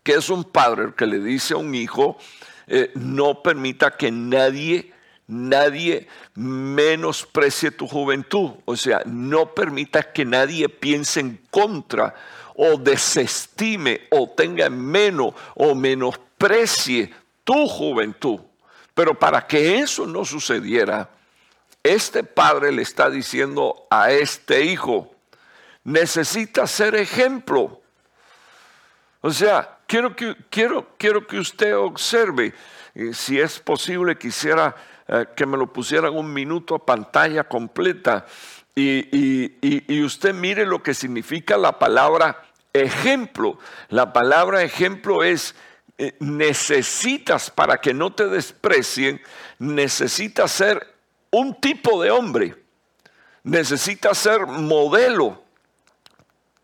[0.03, 2.17] que es un padre que le dice a un hijo,
[2.67, 4.93] eh, no permita que nadie,
[5.25, 8.51] nadie menosprecie tu juventud.
[8.65, 12.13] O sea, no permita que nadie piense en contra
[12.53, 17.11] o desestime o tenga menos o menosprecie
[17.45, 18.41] tu juventud.
[18.93, 21.09] Pero para que eso no sucediera,
[21.83, 25.15] este padre le está diciendo a este hijo,
[25.83, 27.81] necesita ser ejemplo.
[29.21, 32.53] O sea, quiero que, quiero, quiero que usted observe,
[33.13, 34.75] si es posible quisiera
[35.07, 38.25] eh, que me lo pusieran un minuto a pantalla completa
[38.73, 43.57] y, y usted mire lo que significa la palabra ejemplo.
[43.89, 45.55] La palabra ejemplo es
[45.97, 49.21] eh, necesitas, para que no te desprecien,
[49.59, 50.95] necesitas ser
[51.31, 52.55] un tipo de hombre,
[53.43, 55.41] necesitas ser modelo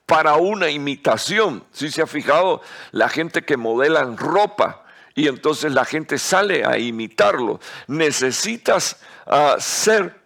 [0.05, 1.63] para una imitación.
[1.71, 4.83] Si se ha fijado, la gente que modelan ropa
[5.15, 7.59] y entonces la gente sale a imitarlo.
[7.87, 10.19] Necesitas ah, ser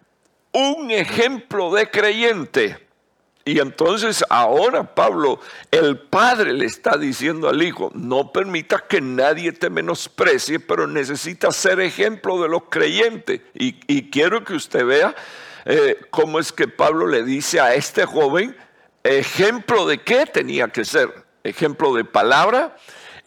[0.52, 2.85] un ejemplo de creyente.
[3.46, 5.38] Y entonces ahora Pablo,
[5.70, 11.54] el padre le está diciendo al hijo, no permita que nadie te menosprecie, pero necesitas
[11.54, 13.42] ser ejemplo de los creyentes.
[13.54, 15.14] Y, quiero que usted vea
[15.64, 18.56] eh, cómo es que Pablo le dice a este joven,
[19.04, 21.08] ejemplo de qué tenía que ser.
[21.44, 22.76] Ejemplo de palabra,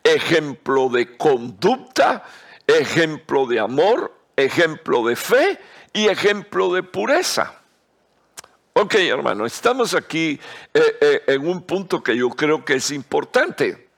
[0.04, 2.26] ejemplo de conducta,
[2.68, 5.60] ejemplo de amor, ejemplo de fe
[5.94, 7.59] y ejemplo de pureza.
[8.82, 10.40] Ok, hermano, estamos aquí
[10.74, 13.90] eh, eh, en un punto que yo creo que es importante.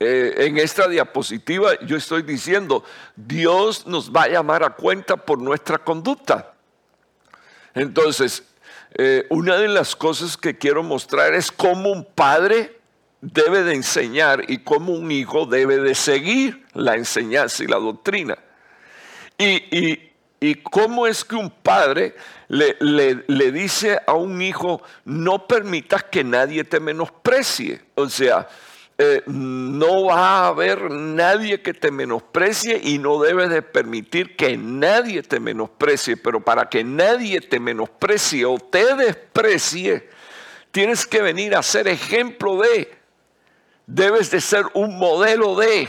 [0.00, 2.82] Eh, en esta diapositiva yo estoy diciendo,
[3.16, 6.54] Dios nos va a llamar a cuenta por nuestra conducta.
[7.74, 8.44] Entonces,
[9.28, 12.80] una de las cosas que quiero mostrar es cómo un padre
[13.20, 18.38] debe de enseñar y cómo un hijo debe de seguir la enseñanza y la doctrina.
[19.36, 20.08] y,
[20.40, 22.14] y cómo es que un padre
[22.48, 22.76] le,
[23.26, 27.82] le, dice a un hijo, no permitas que nadie te menosprecie.
[27.94, 28.48] O sea,
[28.96, 34.56] eh, no va a haber nadie que te menosprecie y no debes de permitir que
[34.56, 36.16] nadie te menosprecie.
[36.16, 40.08] Pero para que nadie te menosprecie o te desprecie,
[40.70, 42.90] tienes que venir a ser ejemplo de,
[43.86, 45.86] debes de ser un modelo de.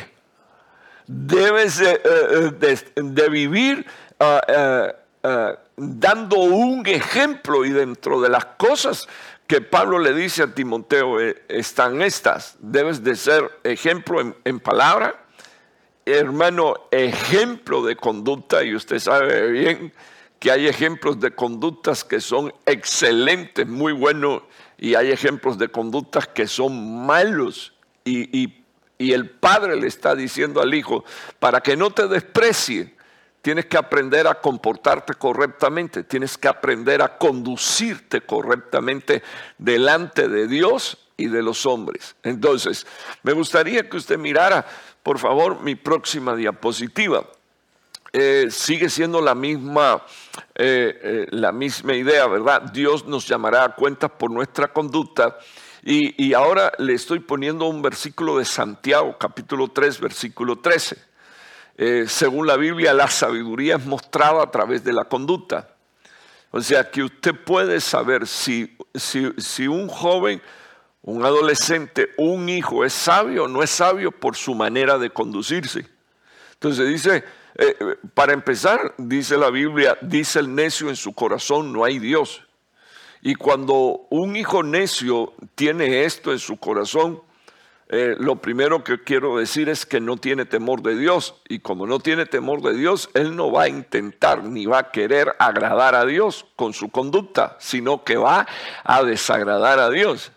[1.07, 3.85] debes de, vivir
[4.19, 4.93] ah,
[5.23, 9.07] ah, dando un ejemplo y dentro de las cosas
[9.49, 12.55] que Pablo le dice a Timoteo eh, están estas.
[12.59, 15.25] Debes de ser ejemplo en, palabra,
[16.05, 19.91] hermano, ejemplo de conducta, y usted sabe bien
[20.37, 24.43] que hay ejemplos de conductas que son excelentes, muy buenos,
[24.77, 27.73] y hay ejemplos de conductas que son malos.
[28.05, 28.53] Y
[28.99, 31.03] el padre le está diciendo al hijo,
[31.39, 32.93] para que no te desprecie,
[33.41, 39.23] Tienes que aprender a comportarte correctamente, tienes que aprender a conducirte correctamente
[39.57, 42.15] delante de Dios y de los hombres.
[42.23, 42.85] Entonces,
[43.23, 44.65] me gustaría que usted mirara,
[45.03, 47.25] por favor, mi próxima diapositiva.
[48.11, 50.03] Eh, sigue siendo la misma,
[50.55, 52.63] eh, eh, la misma idea, ¿verdad?
[52.73, 55.37] Dios nos llamará a cuentas por nuestra conducta.
[55.83, 61.08] Y, y ahora le estoy poniendo un versículo de Santiago, capítulo 3, versículo 13.
[61.81, 65.77] Eh, según la Biblia, la sabiduría es mostrada a través de la conducta.
[66.51, 70.41] O sea, que usted puede saber si, si, un joven,
[71.03, 75.87] un adolescente, un hijo es sabio o no es sabio por su manera de conducirse.
[76.55, 77.23] Entonces dice,
[77.55, 77.77] eh,
[78.13, 82.45] para empezar, dice la Biblia, dice el necio en su corazón, no hay Dios.
[83.21, 87.21] Y cuando un hijo necio tiene esto en su corazón,
[87.91, 91.41] eh, lo primero que quiero decir es que no tiene temor de Dios.
[91.49, 94.91] Y como no tiene temor de Dios, él no va a intentar ni va a
[94.91, 98.47] querer agradar a Dios con su conducta, sino que va
[98.83, 100.31] a desagradar a Dios.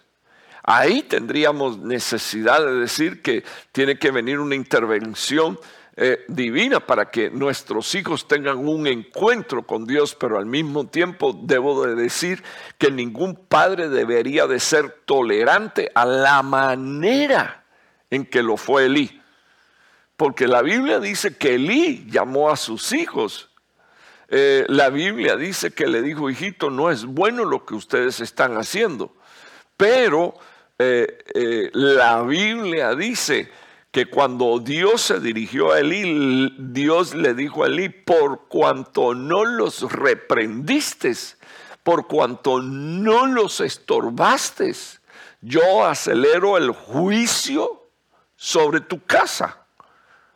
[0.62, 5.58] Ahí tendríamos necesidad de decir que tiene que venir una intervención
[5.94, 11.38] eh, divina para que nuestros hijos tengan un encuentro con Dios, pero al mismo tiempo
[11.42, 12.42] debo de decir
[12.78, 17.64] que ningún padre debería de ser tolerante a la manera
[18.08, 19.20] en que lo fue Elí.
[20.16, 23.50] Porque la Biblia dice que Elí llamó a sus hijos.
[24.28, 28.56] Eh, la Biblia dice que le dijo, hijito, no es bueno lo que ustedes están
[28.56, 29.14] haciendo.
[29.76, 30.32] Pero
[30.78, 33.50] eh, la Biblia dice
[33.92, 39.44] que cuando Dios se dirigió a Elí, Dios le dijo a Elí, por cuanto no
[39.44, 41.12] los reprendiste,
[41.82, 44.72] por cuanto no los estorbaste,
[45.42, 47.90] yo acelero el juicio
[48.34, 49.66] sobre tu casa.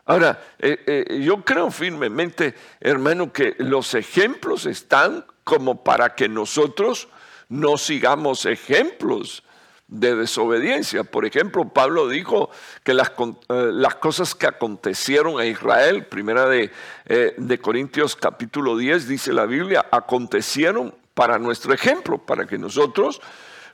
[0.04, 7.08] Ahora, eh, eh, yo creo firmemente, hermano, que los ejemplos están como para que nosotros
[7.48, 9.42] no sigamos ejemplos
[9.88, 11.04] de desobediencia.
[11.04, 12.50] Por ejemplo, Pablo dijo
[12.82, 16.72] que las, eh, las cosas que acontecieron a Israel, primera de,
[17.06, 23.20] eh, de, Corintios capítulo 10, dice la Biblia, acontecieron para nuestro ejemplo, para que nosotros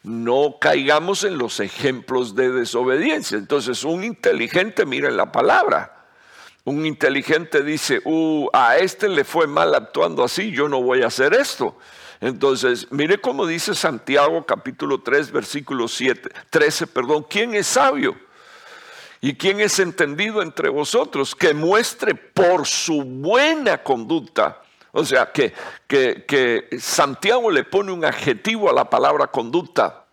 [0.02, 3.38] no caigamos en los ejemplos de desobediencia.
[3.38, 6.06] Entonces, un inteligente mira en la palabra.
[6.64, 11.08] Un inteligente dice, uh, a este le fue mal actuando así, yo no voy a
[11.08, 11.76] hacer esto.
[12.22, 18.14] Entonces, mire cómo dice Santiago capítulo 3, versículo 7, 13, perdón, ¿quién es sabio?
[19.20, 21.34] ¿Y quién es entendido entre vosotros?
[21.34, 24.62] Que muestre por su buena conducta.
[24.92, 25.52] O sea, que,
[25.88, 30.04] que, Santiago le pone un adjetivo a la palabra conducta.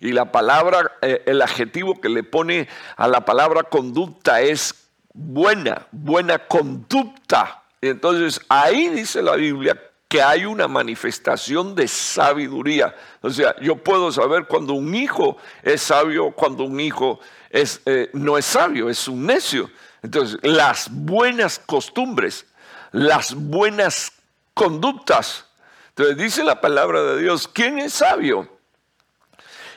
[0.00, 5.86] Y la palabra, eh, el adjetivo que le pone a la palabra conducta es buena,
[5.92, 7.62] buena conducta.
[7.80, 9.80] Entonces ahí dice la Biblia
[10.14, 12.94] que hay una manifestación de sabiduría.
[13.20, 17.18] O sea, yo puedo saber cuando un hijo es sabio, cuando un hijo
[17.50, 19.68] es, eh, no es sabio, es un necio.
[20.04, 22.46] Entonces, las buenas costumbres,
[22.92, 24.12] las buenas
[24.54, 25.46] conductas.
[25.88, 28.48] Entonces, dice la palabra de Dios, ¿quién es sabio?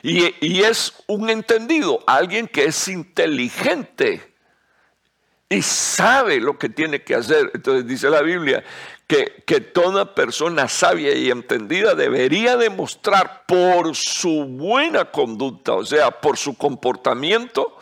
[0.04, 4.27] Y, y es un entendido, alguien que es inteligente
[5.48, 7.50] y sabe lo que tiene que hacer.
[7.54, 8.64] Entonces dice la Biblia
[9.08, 16.36] que, toda persona sabia y entendida debería demostrar por su buena conducta, o sea, por
[16.36, 17.78] su comportamiento,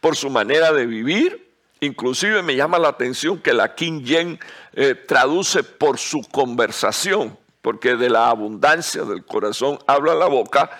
[0.00, 1.50] por su manera de vivir.
[1.80, 4.38] Inclusive me llama la atención que la King James
[4.72, 10.70] eh, traduce por su conversación, porque de la abundancia del corazón habla la boca.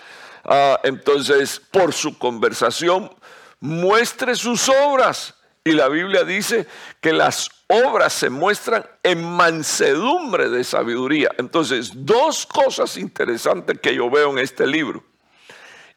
[0.43, 3.11] Ah, entonces, por su conversación,
[3.59, 5.35] muestre sus obras.
[5.63, 6.65] Y la Biblia dice
[6.99, 11.29] que las obras se muestran en mansedumbre de sabiduría.
[11.37, 15.03] Entonces, dos cosas interesantes que yo veo en este libro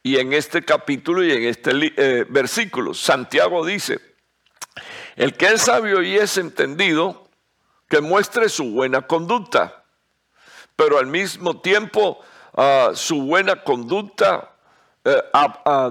[0.02, 2.92] y en este capítulo y en este eh, versículo.
[2.92, 4.00] Santiago dice,
[5.16, 7.26] el que es sabio y es entendido,
[7.88, 9.84] que muestre su buena conducta,
[10.76, 12.20] pero al mismo tiempo
[12.54, 14.56] ah, su buena conducta
[15.04, 15.22] eh,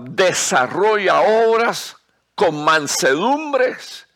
[0.04, 1.98] desarrolla obras
[2.36, 4.08] con mansedumbres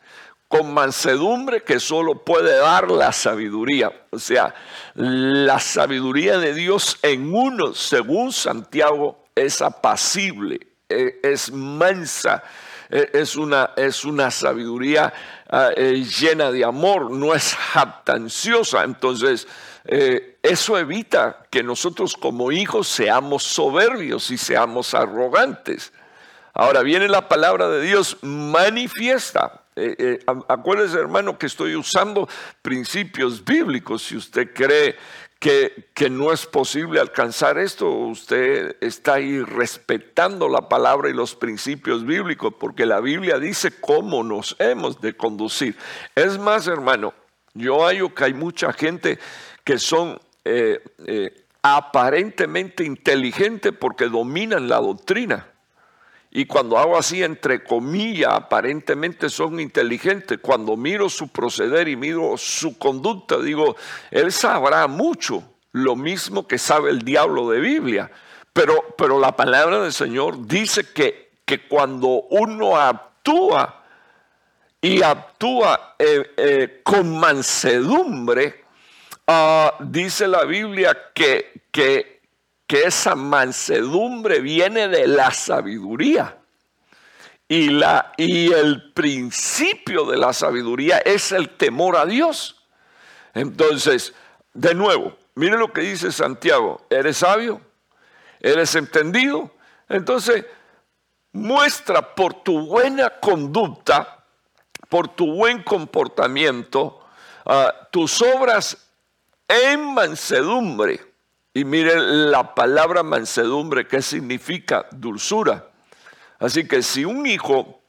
[0.48, 3.92] con mansedumbre que solo puede dar la sabiduría.
[4.10, 4.54] O sea,
[4.94, 10.58] la sabiduría de Dios en uno, según Santiago, es apacible,
[10.88, 12.42] e, es mansa,
[12.88, 15.12] e, es una, es una sabiduría
[15.50, 18.84] ah, eh, llena de amor, no es jactanciosa.
[18.84, 19.46] Entonces,
[19.84, 25.92] eh, eso evita que nosotros como hijos seamos soberbios y seamos arrogantes.
[26.58, 32.28] Ahora viene la palabra de Dios manifiesta eh, eh, acuérdese, hermano, que estoy usando
[32.62, 34.02] principios bíblicos.
[34.02, 34.96] Si usted cree
[35.38, 41.36] que, que, no es posible alcanzar esto, usted está ahí respetando la palabra y los
[41.36, 45.76] principios bíblicos, porque la Biblia dice cómo nos hemos de conducir.
[46.16, 47.14] Es más, hermano,
[47.54, 49.20] yo hallo que hay mucha gente
[49.62, 50.80] que son eh,
[51.62, 55.46] aparentemente inteligentes porque dominan la doctrina
[56.30, 60.38] y cuando hago así, entre comillas, aparentemente son inteligentes.
[60.42, 63.76] Cuando miro su proceder y miro su conducta, digo,
[64.10, 68.10] él sabrá mucho, lo mismo que sabe el diablo de Biblia.
[68.52, 73.82] Pero, pero la palabra del Señor dice que, que cuando uno actúa
[74.82, 78.64] y actúa eh, eh, con mansedumbre,
[79.26, 82.17] ah, dice la Biblia que, que
[82.68, 86.36] que esa mansedumbre viene de la sabiduría.
[87.48, 92.62] Y, la, y el principio de la sabiduría es el temor a Dios.
[93.32, 94.12] Entonces,
[94.52, 97.62] de nuevo, mire lo que dice Santiago, ¿eres sabio?
[98.38, 99.50] ¿Eres entendido?
[99.88, 100.44] Entonces,
[101.32, 104.26] muestra por tu buena conducta,
[104.90, 107.00] por tu buen comportamiento,
[107.46, 108.76] ah, tus obras
[109.48, 111.07] en mansedumbre
[111.58, 114.86] y miren la palabra mansedumbre, ¿qué significa?
[114.92, 115.68] Dulzura.
[116.38, 117.82] Así que si un hijo,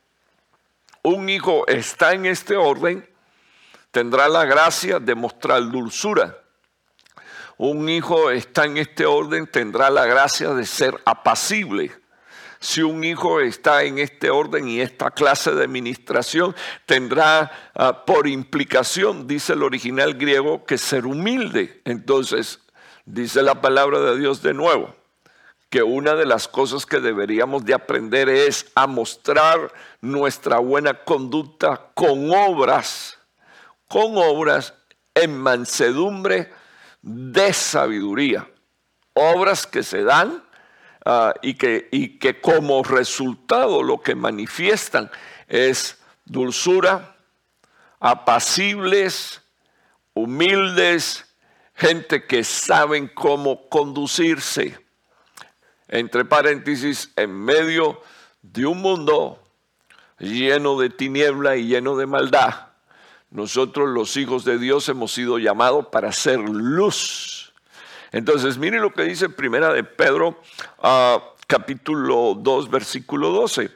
[1.03, 3.07] un hijo está en este orden,
[3.91, 6.36] tendrá la gracia de mostrar dulzura.
[7.57, 11.91] Un hijo está en este orden, tendrá la gracia de ser apacible.
[12.59, 16.55] Si un hijo está en este orden y esta clase de administración,
[16.88, 21.84] tendrá ah, por implicación, dice el original griego, que ser humilde.
[21.86, 22.61] Entonces,
[23.12, 24.93] Dice la palabra de Dios de nuevo
[25.72, 31.89] que una de las cosas que deberíamos de aprender es a mostrar nuestra buena conducta
[31.95, 33.18] con obras,
[33.88, 34.76] con obras
[35.16, 36.53] en mansedumbre
[37.01, 38.47] de sabiduría.
[39.16, 40.43] Obras que se dan
[41.03, 45.10] ah, y, que, y que como resultado lo que manifiestan
[45.47, 47.16] es dulzura,
[47.99, 49.41] apacibles,
[50.14, 51.26] humildes,
[51.80, 54.78] gente que saben cómo conducirse.
[55.88, 58.02] Entre paréntesis, en medio
[58.42, 59.42] de un mundo
[60.20, 62.68] lleno de tiniebla y lleno de maldad,
[63.32, 67.54] nosotros los hijos de Dios hemos sido llamados para ser luz.
[68.12, 70.42] Entonces, mire lo que dice Primera de Pedro,
[70.80, 73.72] ah, capítulo 2, versículo 12.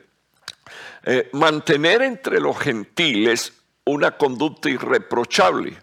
[1.05, 3.53] Eh, mantener entre los gentiles
[3.85, 5.82] una conducta irreprochable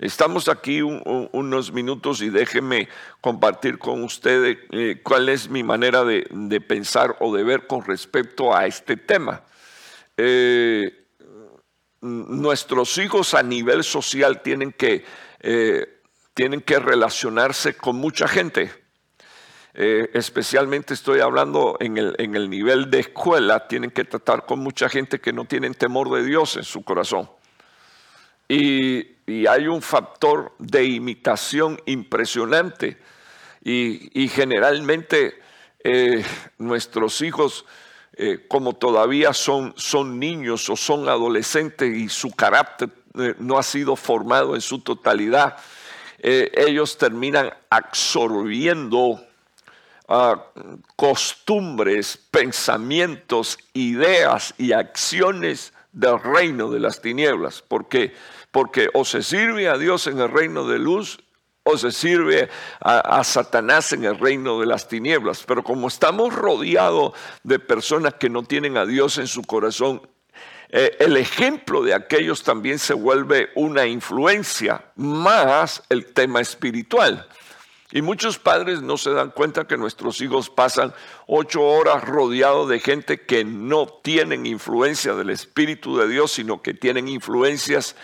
[0.00, 2.88] Estamos aquí unos minutos y déjenme
[3.20, 6.24] compartir con ustedes eh, cuál es mi manera de,
[6.66, 9.42] pensar o de ver con respecto a este tema.
[10.16, 11.04] Eh,
[12.00, 15.04] nuestros hijos a nivel social tienen que,
[15.40, 16.00] eh,
[16.32, 18.72] tienen que relacionarse con mucha gente.
[19.74, 24.88] especialmente estoy hablando en el, en el nivel de escuela, tienen que tratar con mucha
[24.88, 27.28] gente que no tienen temor de Dios en su corazón.
[28.52, 32.98] Y hay un factor de imitación impresionante.
[33.62, 35.38] Y, generalmente
[35.84, 36.24] eh,
[36.58, 37.64] nuestros hijos,
[38.16, 42.88] eh, como todavía son, son niños o son adolescentes y su carácter
[43.18, 45.56] eh, no ha sido formado en su totalidad,
[46.22, 49.24] ellos terminan absorbiendo
[50.06, 50.44] ah,
[50.96, 58.12] costumbres, pensamientos, ideas y acciones del reino de las tinieblas, porque
[58.50, 61.18] porque o se sirve a Dios en el reino de luz
[61.62, 62.48] o se sirve
[62.80, 65.44] a, Satanás en el reino de las tinieblas.
[65.46, 70.02] Pero como estamos rodeados de personas que no tienen a Dios en su corazón,
[70.70, 77.28] eh, el ejemplo de aquellos también se vuelve una influencia más el tema espiritual.
[77.92, 80.94] Y muchos padres no se dan cuenta que nuestros hijos pasan
[81.26, 86.72] ocho horas rodeados de gente que no tienen influencia del Espíritu de Dios, sino que
[86.72, 87.96] tienen influencias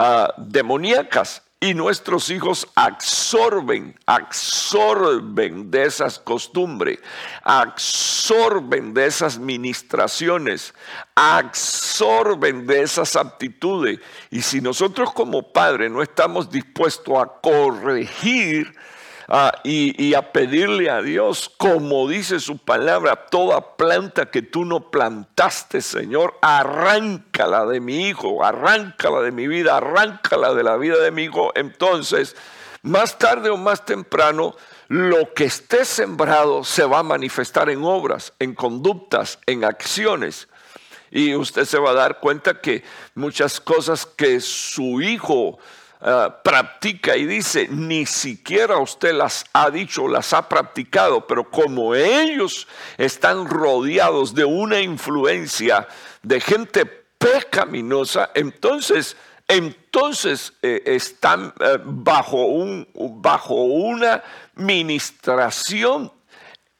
[0.00, 7.00] Ah, demoníacas y nuestros hijos absorben, absorben de esas costumbres,
[7.42, 10.72] absorben de esas ministraciones,
[11.16, 13.98] absorben de esas aptitudes.
[14.30, 18.72] Y si nosotros como padres no estamos dispuestos a corregir,
[19.30, 24.90] Ah, y, a pedirle a Dios, como dice su palabra, toda planta que tú no
[24.90, 31.10] plantaste, Señor, arráncala de mi hijo, arráncala de mi vida, arráncala de la vida de
[31.10, 31.52] mi hijo.
[31.56, 32.36] Entonces,
[32.80, 34.56] más tarde o más temprano,
[34.88, 40.48] lo que esté sembrado se va a manifestar en obras, en conductas, en acciones.
[41.10, 42.82] Y usted se va a dar cuenta que
[43.14, 45.58] muchas cosas que su hijo
[46.00, 51.94] eh, practica y dice, ni siquiera usted las ha dicho, las ha practicado, pero como
[51.94, 55.88] ellos están rodeados de una influencia
[56.22, 59.16] de gente pecaminosa, entonces,
[59.48, 64.22] entonces eh, están eh, bajo, un, bajo una
[64.54, 66.12] ministración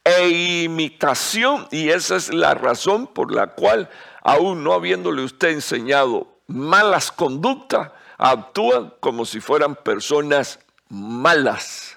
[0.04, 0.28] e
[0.62, 3.90] imitación y esa es la razón por la cual
[4.22, 10.58] aún no habiéndole usted enseñado malas conductas, actúan como si fueran personas
[10.88, 11.96] malas.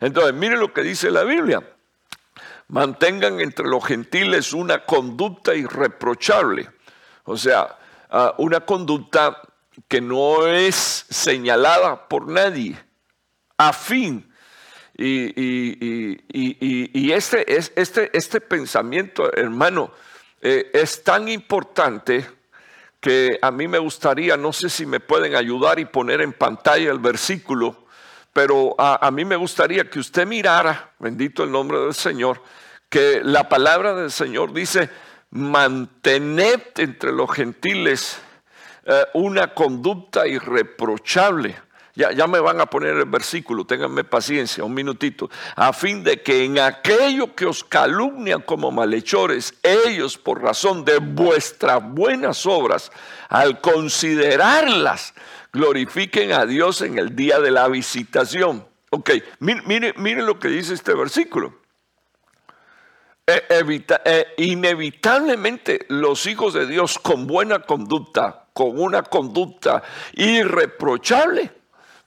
[0.00, 1.62] Entonces, mire lo que dice la Biblia.
[2.68, 6.70] Mantengan entre los gentiles una conducta irreprochable.
[7.24, 9.42] O sea, ah, una conducta
[9.86, 12.78] que no es señalada por nadie,
[13.56, 14.26] afín.
[14.96, 15.32] Y,
[16.28, 19.92] y, este, este, este, pensamiento, hermano,
[20.42, 22.26] eh, es tan importante
[23.00, 26.90] que a mí me gustaría, no sé si me pueden ayudar y poner en pantalla
[26.90, 27.86] el versículo,
[28.32, 32.42] pero a, mí me gustaría que usted mirara, bendito el nombre del Señor,
[32.88, 34.90] que la palabra del Señor dice,
[35.30, 38.20] mantened entre los gentiles
[38.84, 41.56] eh, una conducta irreprochable
[41.94, 45.28] ya, me van a poner el versículo, ténganme paciencia, un minutito.
[45.56, 50.98] A fin de que en aquello que os calumnian como malhechores, ellos por razón de
[50.98, 52.92] vuestras buenas obras,
[53.28, 55.14] al considerarlas,
[55.52, 58.66] glorifiquen a Dios en el día de la visitación.
[58.90, 59.10] Ok,
[59.40, 61.60] mire, mire, lo que dice este versículo.
[63.26, 69.82] E, e, inevitablemente los hijos de Dios con buena conducta, con una conducta
[70.14, 71.59] irreprochable,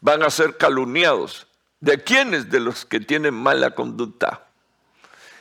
[0.03, 1.47] van a ser calumniados.
[1.79, 2.49] ¿De quiénes?
[2.51, 4.47] De los que tienen mala conducta.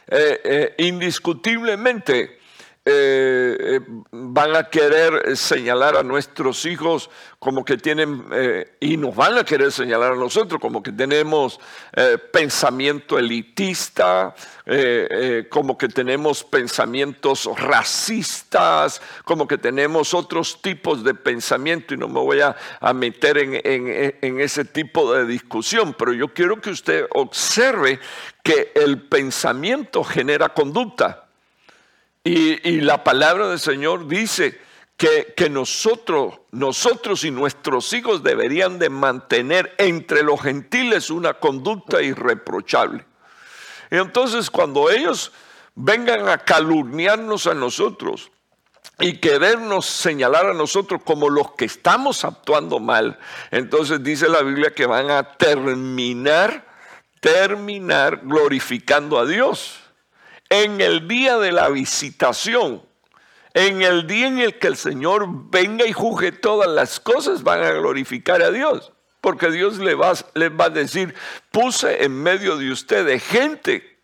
[0.07, 2.39] Eh, eh, indiscutiblemente,
[2.85, 3.81] eh, eh,
[4.11, 9.45] van a querer señalar a nuestros hijos como que tienen, eh, y nos van a
[9.45, 11.61] querer señalar a nosotros como que tenemos
[12.33, 14.35] pensamiento elitista,
[15.49, 22.21] como que tenemos pensamientos racistas, como que tenemos otros tipos de pensamiento, y no me
[22.21, 22.57] voy a,
[22.95, 28.01] meter en ese tipo de discusión, pero yo quiero que usted observe
[28.43, 31.22] que el pensamiento genera conducta.
[32.25, 34.61] Y, la palabra del Señor dice
[34.97, 43.05] que, nosotros, nosotros y nuestros hijos deberían de mantener entre los gentiles una conducta irreprochable.
[43.91, 45.33] Y entonces cuando ellos
[45.75, 48.31] vengan a calumniarnos a nosotros
[49.01, 53.19] y querernos señalar a nosotros como los que estamos actuando mal,
[53.51, 56.65] entonces dice la Biblia que van a terminar,
[57.21, 59.82] terminar glorificando a Dios
[60.53, 62.83] en el día de la visitación,
[63.55, 67.63] en el día en el que el Señor venga y juzgue todas las cosas, van
[67.63, 68.93] a glorificar a Dios.
[69.23, 71.15] Porque Dios les va, a decir,
[71.51, 73.99] puse en medio de ustedes gente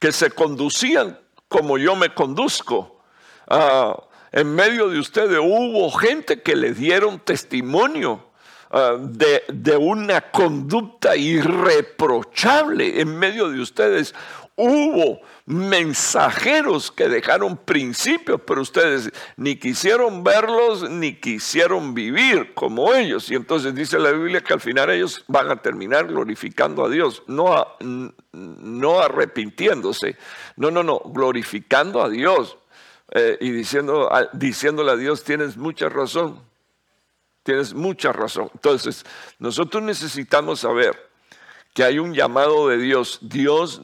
[0.00, 3.00] que se conducían como yo me conduzco.
[3.46, 3.96] Ah,
[4.32, 8.30] en medio de ustedes hubo gente que le dieron testimonio
[8.72, 13.00] ah, de, una conducta irreprochable.
[13.00, 14.12] En medio de ustedes
[14.56, 23.30] hubo mensajeros que dejaron principios, pero ustedes ni quisieron verlos ni quisieron vivir como ellos.
[23.30, 27.22] Y entonces dice la Biblia que al final ellos van a terminar glorificando a Dios,
[27.26, 27.66] no,
[28.32, 30.16] no arrepintiéndose,
[30.56, 32.56] no, no, no, glorificando a Dios
[33.12, 36.40] eh, y diciendo, diciéndole a Dios, tienes mucha razón,
[37.42, 38.50] tienes mucha razón.
[38.54, 39.04] Entonces,
[39.38, 41.13] nosotros necesitamos saber
[41.74, 43.18] que hay un llamado de Dios.
[43.20, 43.82] Dios,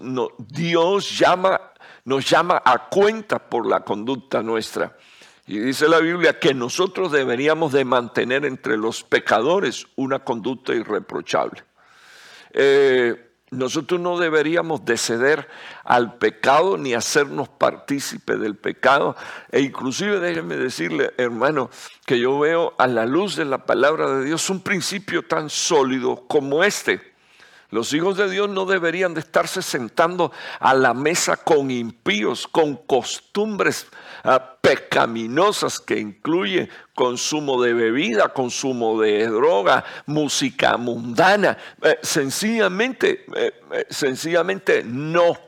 [1.19, 1.61] llama,
[2.05, 4.97] nos llama a cuenta por la conducta nuestra.
[5.47, 11.65] Y dice la Biblia que nosotros deberíamos de mantener entre los pecadores una conducta irreprochable.
[12.53, 15.49] Eh, nosotros no deberíamos de ceder
[15.83, 19.17] al pecado ni hacernos partícipe del pecado.
[19.51, 21.69] E inclusive déjenme decirle, hermano,
[22.07, 26.29] que yo veo a la luz de la palabra de Dios un principio tan sólido
[26.29, 27.10] como este.
[27.71, 32.77] Los hijos de Dios no deberían de estarse sentando a la mesa con impíos, con
[32.77, 33.87] costumbres
[34.25, 41.57] ah, pecaminosas que incluye consumo de bebida, consumo de droga, música mundana.
[41.83, 45.39] Eh, sencillamente, eh, eh, sencillamente no,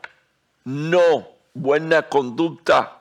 [0.64, 3.00] no, buena conducta,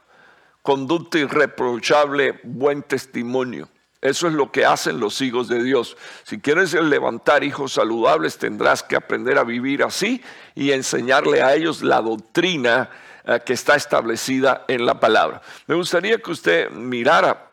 [0.64, 3.70] conducta irreprochable, buen testimonio.
[4.02, 5.96] Eso es lo que hacen los hijos de Dios.
[6.24, 10.24] Si quieres levantar hijos saludables, tendrás que aprender a vivir así
[10.56, 12.90] y enseñarle a ellos la doctrina
[13.24, 15.44] eh, que está establecida en la palabra.
[15.68, 17.52] Me gustaría que usted mirara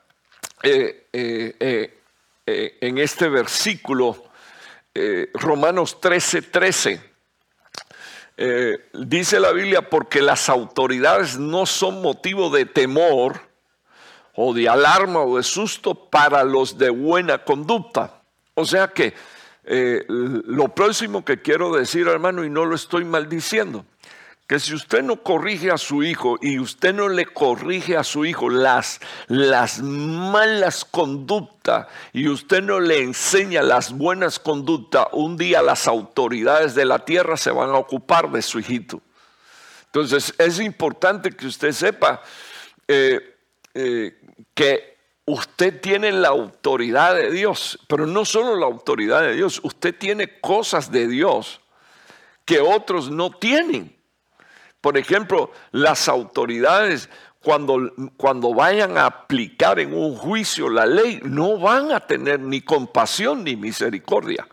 [0.62, 1.99] eh, eh,
[2.46, 4.24] en este versículo,
[5.34, 7.01] Romanos 13, 13.
[8.94, 13.47] dice la Biblia, porque las autoridades no son motivo de temor,
[14.41, 18.22] o de alarma o de susto para los de buena conducta.
[18.55, 19.12] O sea que
[19.64, 23.84] eh, lo próximo que quiero decir, hermano, y no lo estoy maldiciendo,
[24.47, 28.24] que si usted no corrige a su hijo y usted no le corrige a su
[28.24, 35.62] hijo las, las malas conductas y usted no le enseña las buenas conductas, un día
[35.62, 39.03] las autoridades de la tierra se van a ocupar de su hijito.
[39.86, 42.22] Entonces es importante que usted sepa
[42.86, 43.34] eh,
[43.74, 44.16] eh,
[44.55, 49.95] que usted tiene la autoridad de Dios, pero no solo la autoridad de Dios, usted
[49.95, 51.61] tiene cosas de Dios
[52.45, 53.95] que otros no tienen.
[54.80, 57.11] Por ejemplo, las autoridades
[57.43, 62.61] cuando, cuando vayan a aplicar en un juicio la ley, no van a tener ni
[62.61, 64.47] compasión ni misericordia.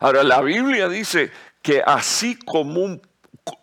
[0.00, 1.32] Ahora, la Biblia dice
[1.62, 3.00] que así como un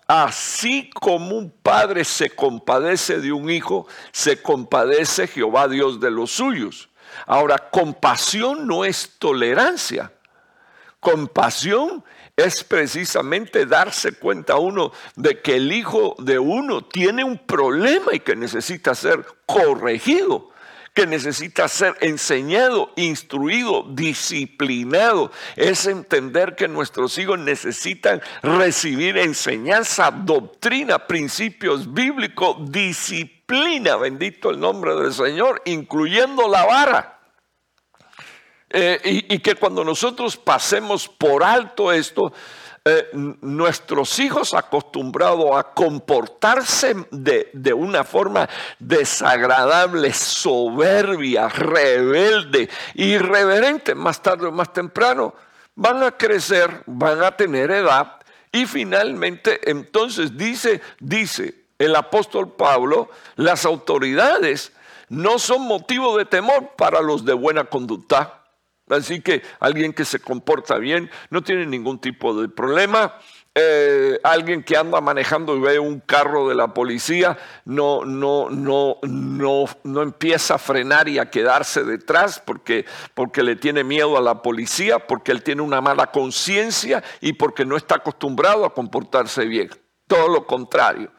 [0.07, 6.31] Así como un padre se compadece de un hijo, se compadece Jehová Dios de los
[6.31, 6.89] suyos.
[7.25, 10.11] Ahora, compasión no es tolerancia.
[10.99, 12.03] Compasión
[12.35, 18.19] es precisamente darse cuenta uno de que el hijo de uno tiene un problema y
[18.19, 20.52] que necesita ser corregido
[20.93, 25.31] que necesita ser enseñado, instruido, disciplinado.
[25.55, 34.95] Es entender que nuestros hijos necesitan recibir enseñanza, doctrina, principios bíblicos, disciplina, bendito el nombre
[34.95, 37.19] del Señor, incluyendo la vara.
[38.69, 42.33] Eh, y, y que cuando nosotros pasemos por alto esto,
[42.85, 54.47] eh, nuestros hijos acostumbrados a comportarse de, una forma desagradable, soberbia, rebelde, irreverente, más tarde
[54.47, 55.33] o más temprano,
[55.75, 58.19] van a crecer, van a tener edad
[58.51, 64.73] y finalmente entonces dice, dice el apóstol Pablo, las autoridades
[65.07, 68.42] no son motivo de temor para los de buena conducta
[68.93, 73.15] Así que alguien que se comporta bien no tiene ningún tipo de problema.
[73.55, 78.97] Eh, alguien que anda manejando y ve un carro de la policía no, no, no,
[79.03, 84.21] no, no empieza a frenar y a quedarse detrás porque, porque le tiene miedo a
[84.21, 89.45] la policía, porque él tiene una mala conciencia y porque no está acostumbrado a comportarse
[89.45, 89.69] bien.
[90.07, 91.11] Todo lo contrario.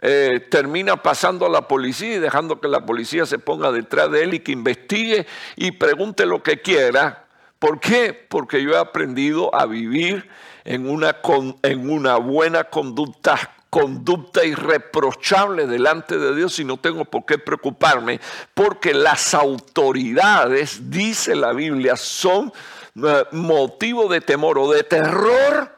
[0.00, 4.22] Eh, termina pasando a la policía y dejando que la policía se ponga detrás de
[4.22, 5.26] él y que investigue
[5.56, 7.26] y pregunte lo que quiera.
[7.58, 8.14] ¿Por qué?
[8.28, 10.28] Porque yo he aprendido a vivir
[10.64, 11.16] en una,
[11.62, 18.18] en una buena conducta conducta irreprochable delante de Dios y no tengo por qué preocuparme
[18.54, 22.50] porque las autoridades, dice la Biblia, son
[22.96, 25.77] eh, motivo de temor o de terror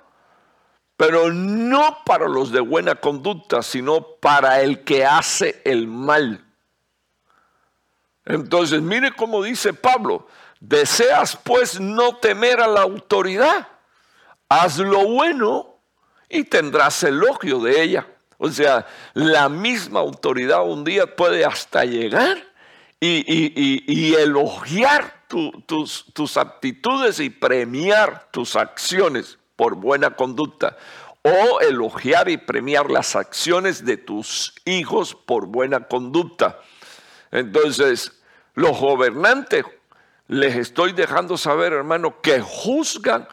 [1.00, 6.44] pero no para los de buena conducta, sino para el que hace el mal.
[8.26, 10.26] Entonces, mire cómo dice Pablo,
[10.60, 13.66] deseas pues no temer a la autoridad,
[14.50, 15.78] haz lo bueno
[16.28, 18.06] y tendrás elogio de ella.
[18.36, 22.44] O sea, la misma autoridad un día puede hasta llegar
[23.00, 25.24] y, elogiar
[25.66, 30.78] tus, tus aptitudes y premiar tus acciones por buena conducta
[31.20, 36.60] o elogiar y premiar las acciones de tus hijos por buena conducta.
[37.30, 38.22] Entonces,
[38.54, 39.66] los gobernantes
[40.28, 43.28] les estoy dejando saber, hermano, que juzgan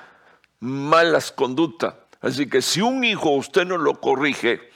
[0.60, 1.94] malas conductas.
[2.20, 4.70] Así que si un hijo usted no lo corrige,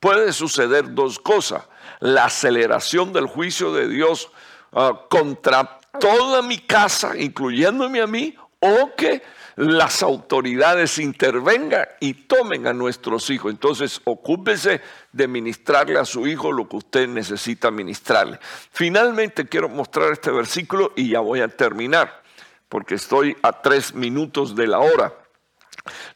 [0.00, 1.62] puede suceder dos cosas.
[2.00, 4.28] La aceleración del juicio de Dios
[4.72, 9.22] ah, contra toda mi casa, incluyéndome a mí, o que
[9.56, 13.50] las autoridades intervengan y tomen a nuestros hijos.
[13.50, 14.82] Entonces, ocúpese
[15.12, 18.38] de ministrarle a su hijo lo que usted necesita ministrarle.
[18.70, 22.22] Finalmente, quiero mostrar este versículo y ya voy a terminar,
[22.68, 25.14] porque estoy a tres minutos de la hora.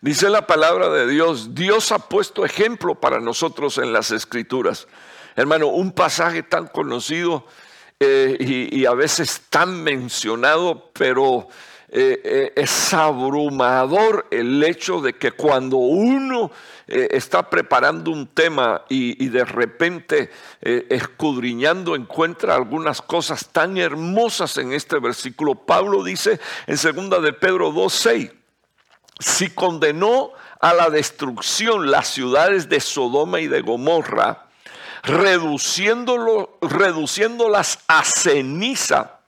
[0.00, 4.86] Dice la palabra de Dios, Dios ha puesto ejemplo para nosotros en las escrituras.
[5.36, 7.46] Hermano, un pasaje tan conocido
[7.98, 8.36] eh,
[8.72, 11.48] y, a veces tan mencionado, pero
[11.92, 16.50] eh, eh, es abrumador el hecho de que cuando uno
[16.86, 20.28] está preparando un tema y, de repente
[20.60, 27.70] escudriñando encuentra algunas cosas tan hermosas en este versículo, Pablo dice en segunda de Pedro
[27.70, 28.32] 2.6,
[29.20, 34.48] si condenó a la destrucción las ciudades de Sodoma y de Gomorra,
[35.02, 39.19] reduciéndolas a ceniza.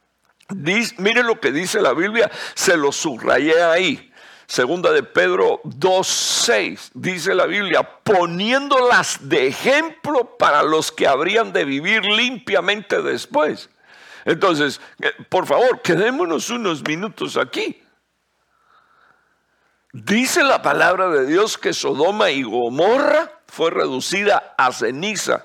[0.98, 4.12] Mire lo que dice la Biblia, se lo subrayé ahí.
[4.46, 11.64] Segunda de Pedro 2.6, dice la Biblia, poniéndolas de ejemplo para los que habrían de
[11.64, 13.70] vivir limpiamente después.
[14.24, 17.82] Entonces, eh, por favor, quedémonos unos minutos aquí.
[19.92, 25.44] Dice la palabra de Dios que Sodoma y Gomorra fue reducida a ceniza.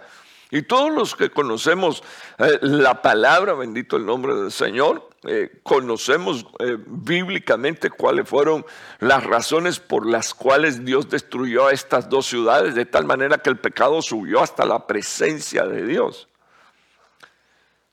[0.50, 2.04] Y todos los que conocemos
[2.38, 8.66] eh, la palabra, bendito el nombre del Señor, eh, conocemos eh, bíblicamente cuáles fueron
[9.00, 13.50] las razones por las cuales Dios destruyó a estas dos ciudades, de tal manera que
[13.50, 16.30] el pecado subió hasta la presencia de Dios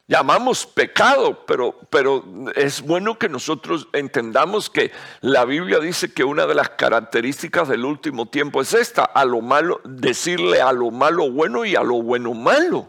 [0.06, 2.24] llamamos pecado, pero, pero
[2.54, 7.84] es bueno que nosotros entendamos que la Biblia dice que una de las características del
[7.84, 12.02] último tiempo es esta, a lo malo, decirle a lo malo bueno y a lo
[12.02, 12.88] bueno malo.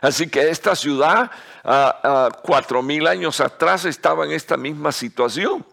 [0.00, 1.30] Así que esta ciudad,
[2.42, 5.64] cuatro mil años atrás, estaba en esta misma situación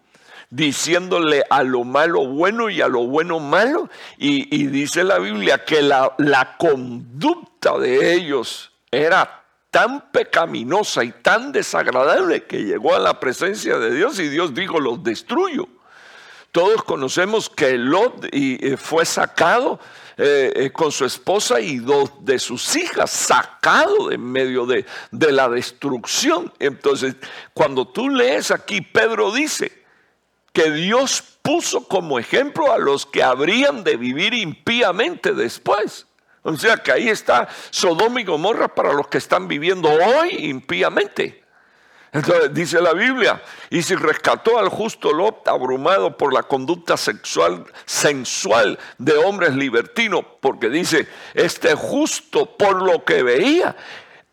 [0.48, 3.88] diciéndole a lo malo bueno y a lo bueno malo.
[4.18, 9.41] Y, dice la Biblia que la, la conducta de ellos era
[9.72, 14.78] tan pecaminosa y tan desagradable que llegó a la presencia de Dios y Dios dijo,
[14.78, 15.66] los destruyo.
[16.52, 19.80] Todos conocemos que Lot eh, fue sacado
[20.18, 25.32] eh, eh, con su esposa y dos de sus hijas, sacado de medio de, de
[25.32, 26.52] la destrucción.
[26.58, 27.16] Entonces,
[27.54, 29.72] cuando tú lees aquí, Pedro dice
[30.52, 36.06] que Dios puso como ejemplo a los que habrían de vivir impíamente después.
[36.42, 41.42] O sea que ahí está Sodoma y Gomorra para los que están viviendo hoy impíamente.
[42.12, 43.40] Entonces dice la Biblia,
[43.70, 50.22] y si rescató al justo Lot abrumado por la conducta sexual sensual de hombres libertinos,
[50.40, 53.74] porque dice, este justo por lo que veía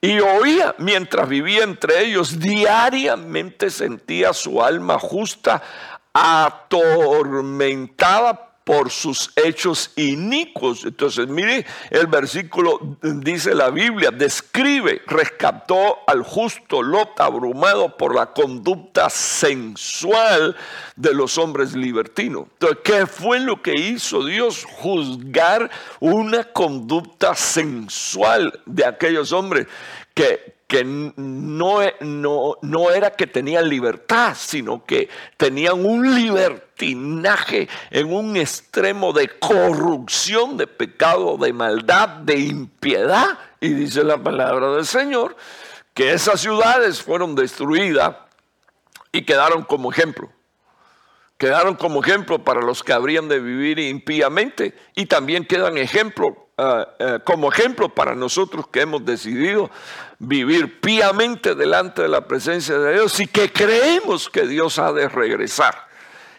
[0.02, 5.64] y oía mientras vivía entre ellos, diariamente sentía su alma justa
[6.12, 10.86] atormentada por sus hechos inicuos.
[10.86, 18.28] Entonces, mire, el versículo dice la Biblia, describe, rescató al justo Lot abrumado por la
[18.28, 20.56] conducta sensual
[20.96, 22.46] de los hombres libertinos.
[22.52, 24.64] Entonces, ¿qué fue lo que hizo Dios?
[24.66, 29.66] Juzgar una conducta sensual de aquellos hombres
[30.14, 36.16] que que no, no, no, era que tenían libertad, sino que tenían un
[36.80, 43.38] libertinaje en un extremo de corrupción, de pecado, de maldad, de impiedad.
[43.60, 45.36] Y dice la palabra del Señor
[45.94, 48.16] que esas ciudades fueron destruidas
[49.12, 50.30] y quedaron como ejemplo.
[51.38, 56.90] Quedaron como ejemplo para los que habrían de vivir impíamente y también quedan ejemplo Ah,
[57.00, 59.72] eh, como ejemplo para nosotros que hemos decidido
[60.18, 65.08] vivir piamente delante de la presencia de Dios y que creemos que Dios ha de
[65.08, 65.88] regresar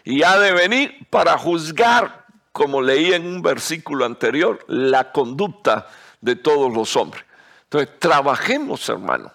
[0.03, 5.87] y ha de venir para juzgar, como leí en un versículo anterior, la conducta
[6.19, 7.23] de todos los hombres.
[7.63, 9.31] Entonces, trabajemos, hermano,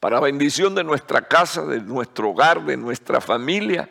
[0.00, 3.88] para bendición de nuestra casa, de nuestro hogar, de nuestra familia.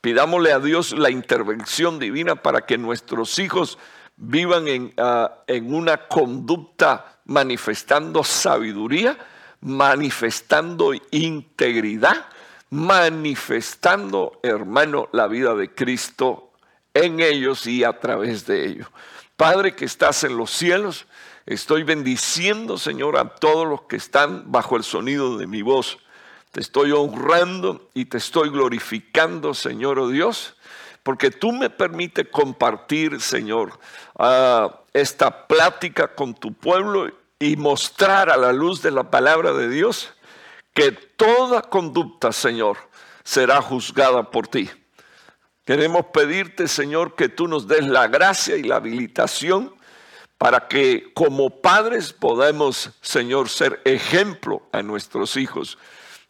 [0.00, 3.78] Pidámosle a Dios la intervención divina para que nuestros hijos
[4.16, 9.18] vivan ah, en, una conducta manifestando sabiduría,
[9.60, 12.26] manifestando integridad,
[12.70, 16.52] manifestando, hermano, la vida de Cristo
[16.94, 18.88] en ellos y a través de ellos.
[19.36, 21.06] Padre que estás en los cielos,
[21.44, 25.98] estoy bendiciendo, Señor, a todos los que están bajo el sonido de mi voz.
[26.52, 30.56] Te estoy honrando y te estoy glorificando, Señor oh Dios
[31.06, 33.78] porque tú me permites compartir, Señor,
[34.92, 37.08] esta plática con tu pueblo
[37.38, 40.12] y mostrar a la luz de la palabra de Dios
[40.76, 42.76] que toda conducta, Señor,
[43.24, 44.68] será juzgada por ti.
[45.64, 49.74] Queremos pedirte, Señor, que tú nos des la gracia y la habilitación
[50.36, 55.78] para que como padres podamos, Señor, ser ejemplo a nuestros hijos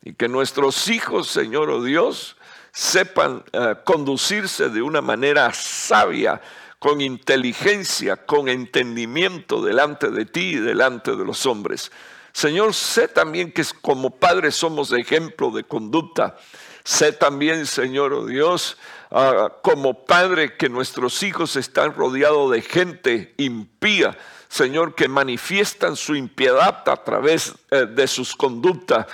[0.01, 2.37] y que nuestros hijos, Señor o oh Dios,
[2.73, 6.41] sepan eh, conducirse de una manera sabia,
[6.79, 11.91] con inteligencia, con entendimiento delante de ti y delante de los hombres.
[12.37, 16.37] Señor, sé también que como padres somos ejemplo de conducta.
[16.85, 18.77] Sé también, Señor oh Dios,
[19.11, 24.19] ah, como padre que nuestros hijos están rodeados de gente impía,
[24.49, 29.07] Señor, que manifiestan su impiedad a través eh, de sus conductas.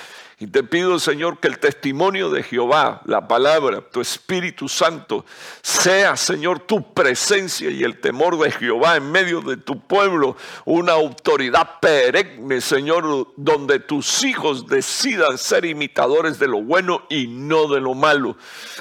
[0.43, 5.25] Y te pido, Señor, que el testimonio de Jehová, la palabra, tu Espíritu Santo,
[5.63, 10.95] sea, Señor, tu presencia y el temor de Jehová en medio de tu pueblo, una
[10.95, 17.81] autoridad perenne, Señor, donde tus hijos decidan ser imitadores de lo bueno y no de
[17.81, 18.37] lo malo.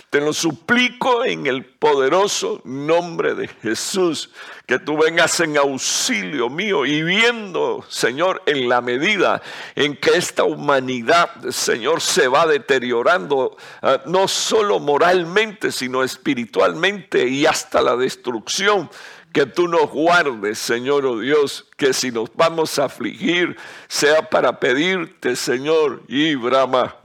[0.10, 4.30] Te lo suplico en el poderoso nombre de Jesús
[4.68, 9.42] que tú vengas en auxilio mío y viendo, Señor, en la medida
[9.74, 17.48] en que esta humanidad, Señor, se va deteriorando, eh, no solo moralmente, sino espiritualmente y
[17.48, 18.88] hasta la destrucción
[19.34, 23.56] que tú nos guardes, Señor oh Dios, que si nos vamos a afligir,
[23.88, 26.98] sea para pedirte, Señor, y Brahma,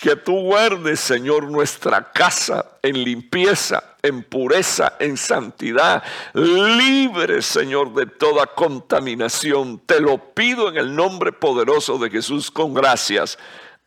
[0.00, 6.02] que tú guardes, Señor, nuestra casa en limpieza, en pureza, en santidad,
[6.32, 9.80] libre, Señor, de toda contaminación.
[9.86, 13.38] Te lo pido en el nombre poderoso de Jesús con gracias.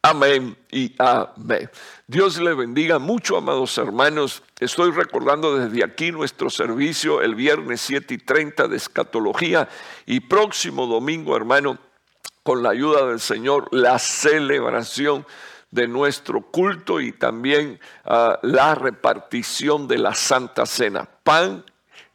[0.02, 1.70] Amén y amén.
[2.10, 4.42] Dios le bendiga mucho, amados hermanos.
[4.62, 9.68] Estoy recordando desde aquí nuestro servicio el viernes 7 y 30 de escatología
[10.06, 11.80] y próximo domingo, hermano,
[12.44, 15.26] con la ayuda del Señor, la celebración
[15.72, 21.10] de nuestro culto y también ah, la repartición de la Santa Cena.
[21.24, 21.66] Pan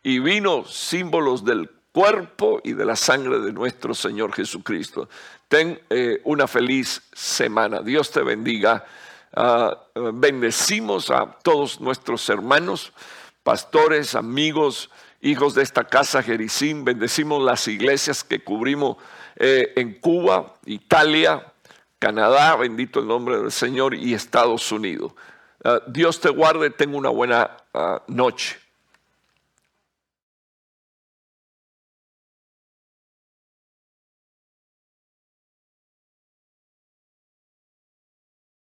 [0.03, 5.11] y vino, símbolos del cuerpo y de la sangre de nuestro Señor Jesucristo.
[5.49, 7.83] Ten eh, una feliz semana.
[7.83, 8.87] Dios te bendiga.
[9.35, 12.93] Ah, bendecimos a todos nuestros hermanos,
[13.43, 14.91] pastores, amigos,
[15.23, 16.85] hijos de esta casa Jericín.
[16.85, 18.99] Bendecimos las iglesias que cubrimos
[19.37, 21.53] eh, en Cuba, Italia,
[21.99, 25.13] Canadá, bendito el nombre del Señor, y Estados Unidos.
[25.65, 28.62] Ah, Dios te guarde, tenga una buena ah, noche.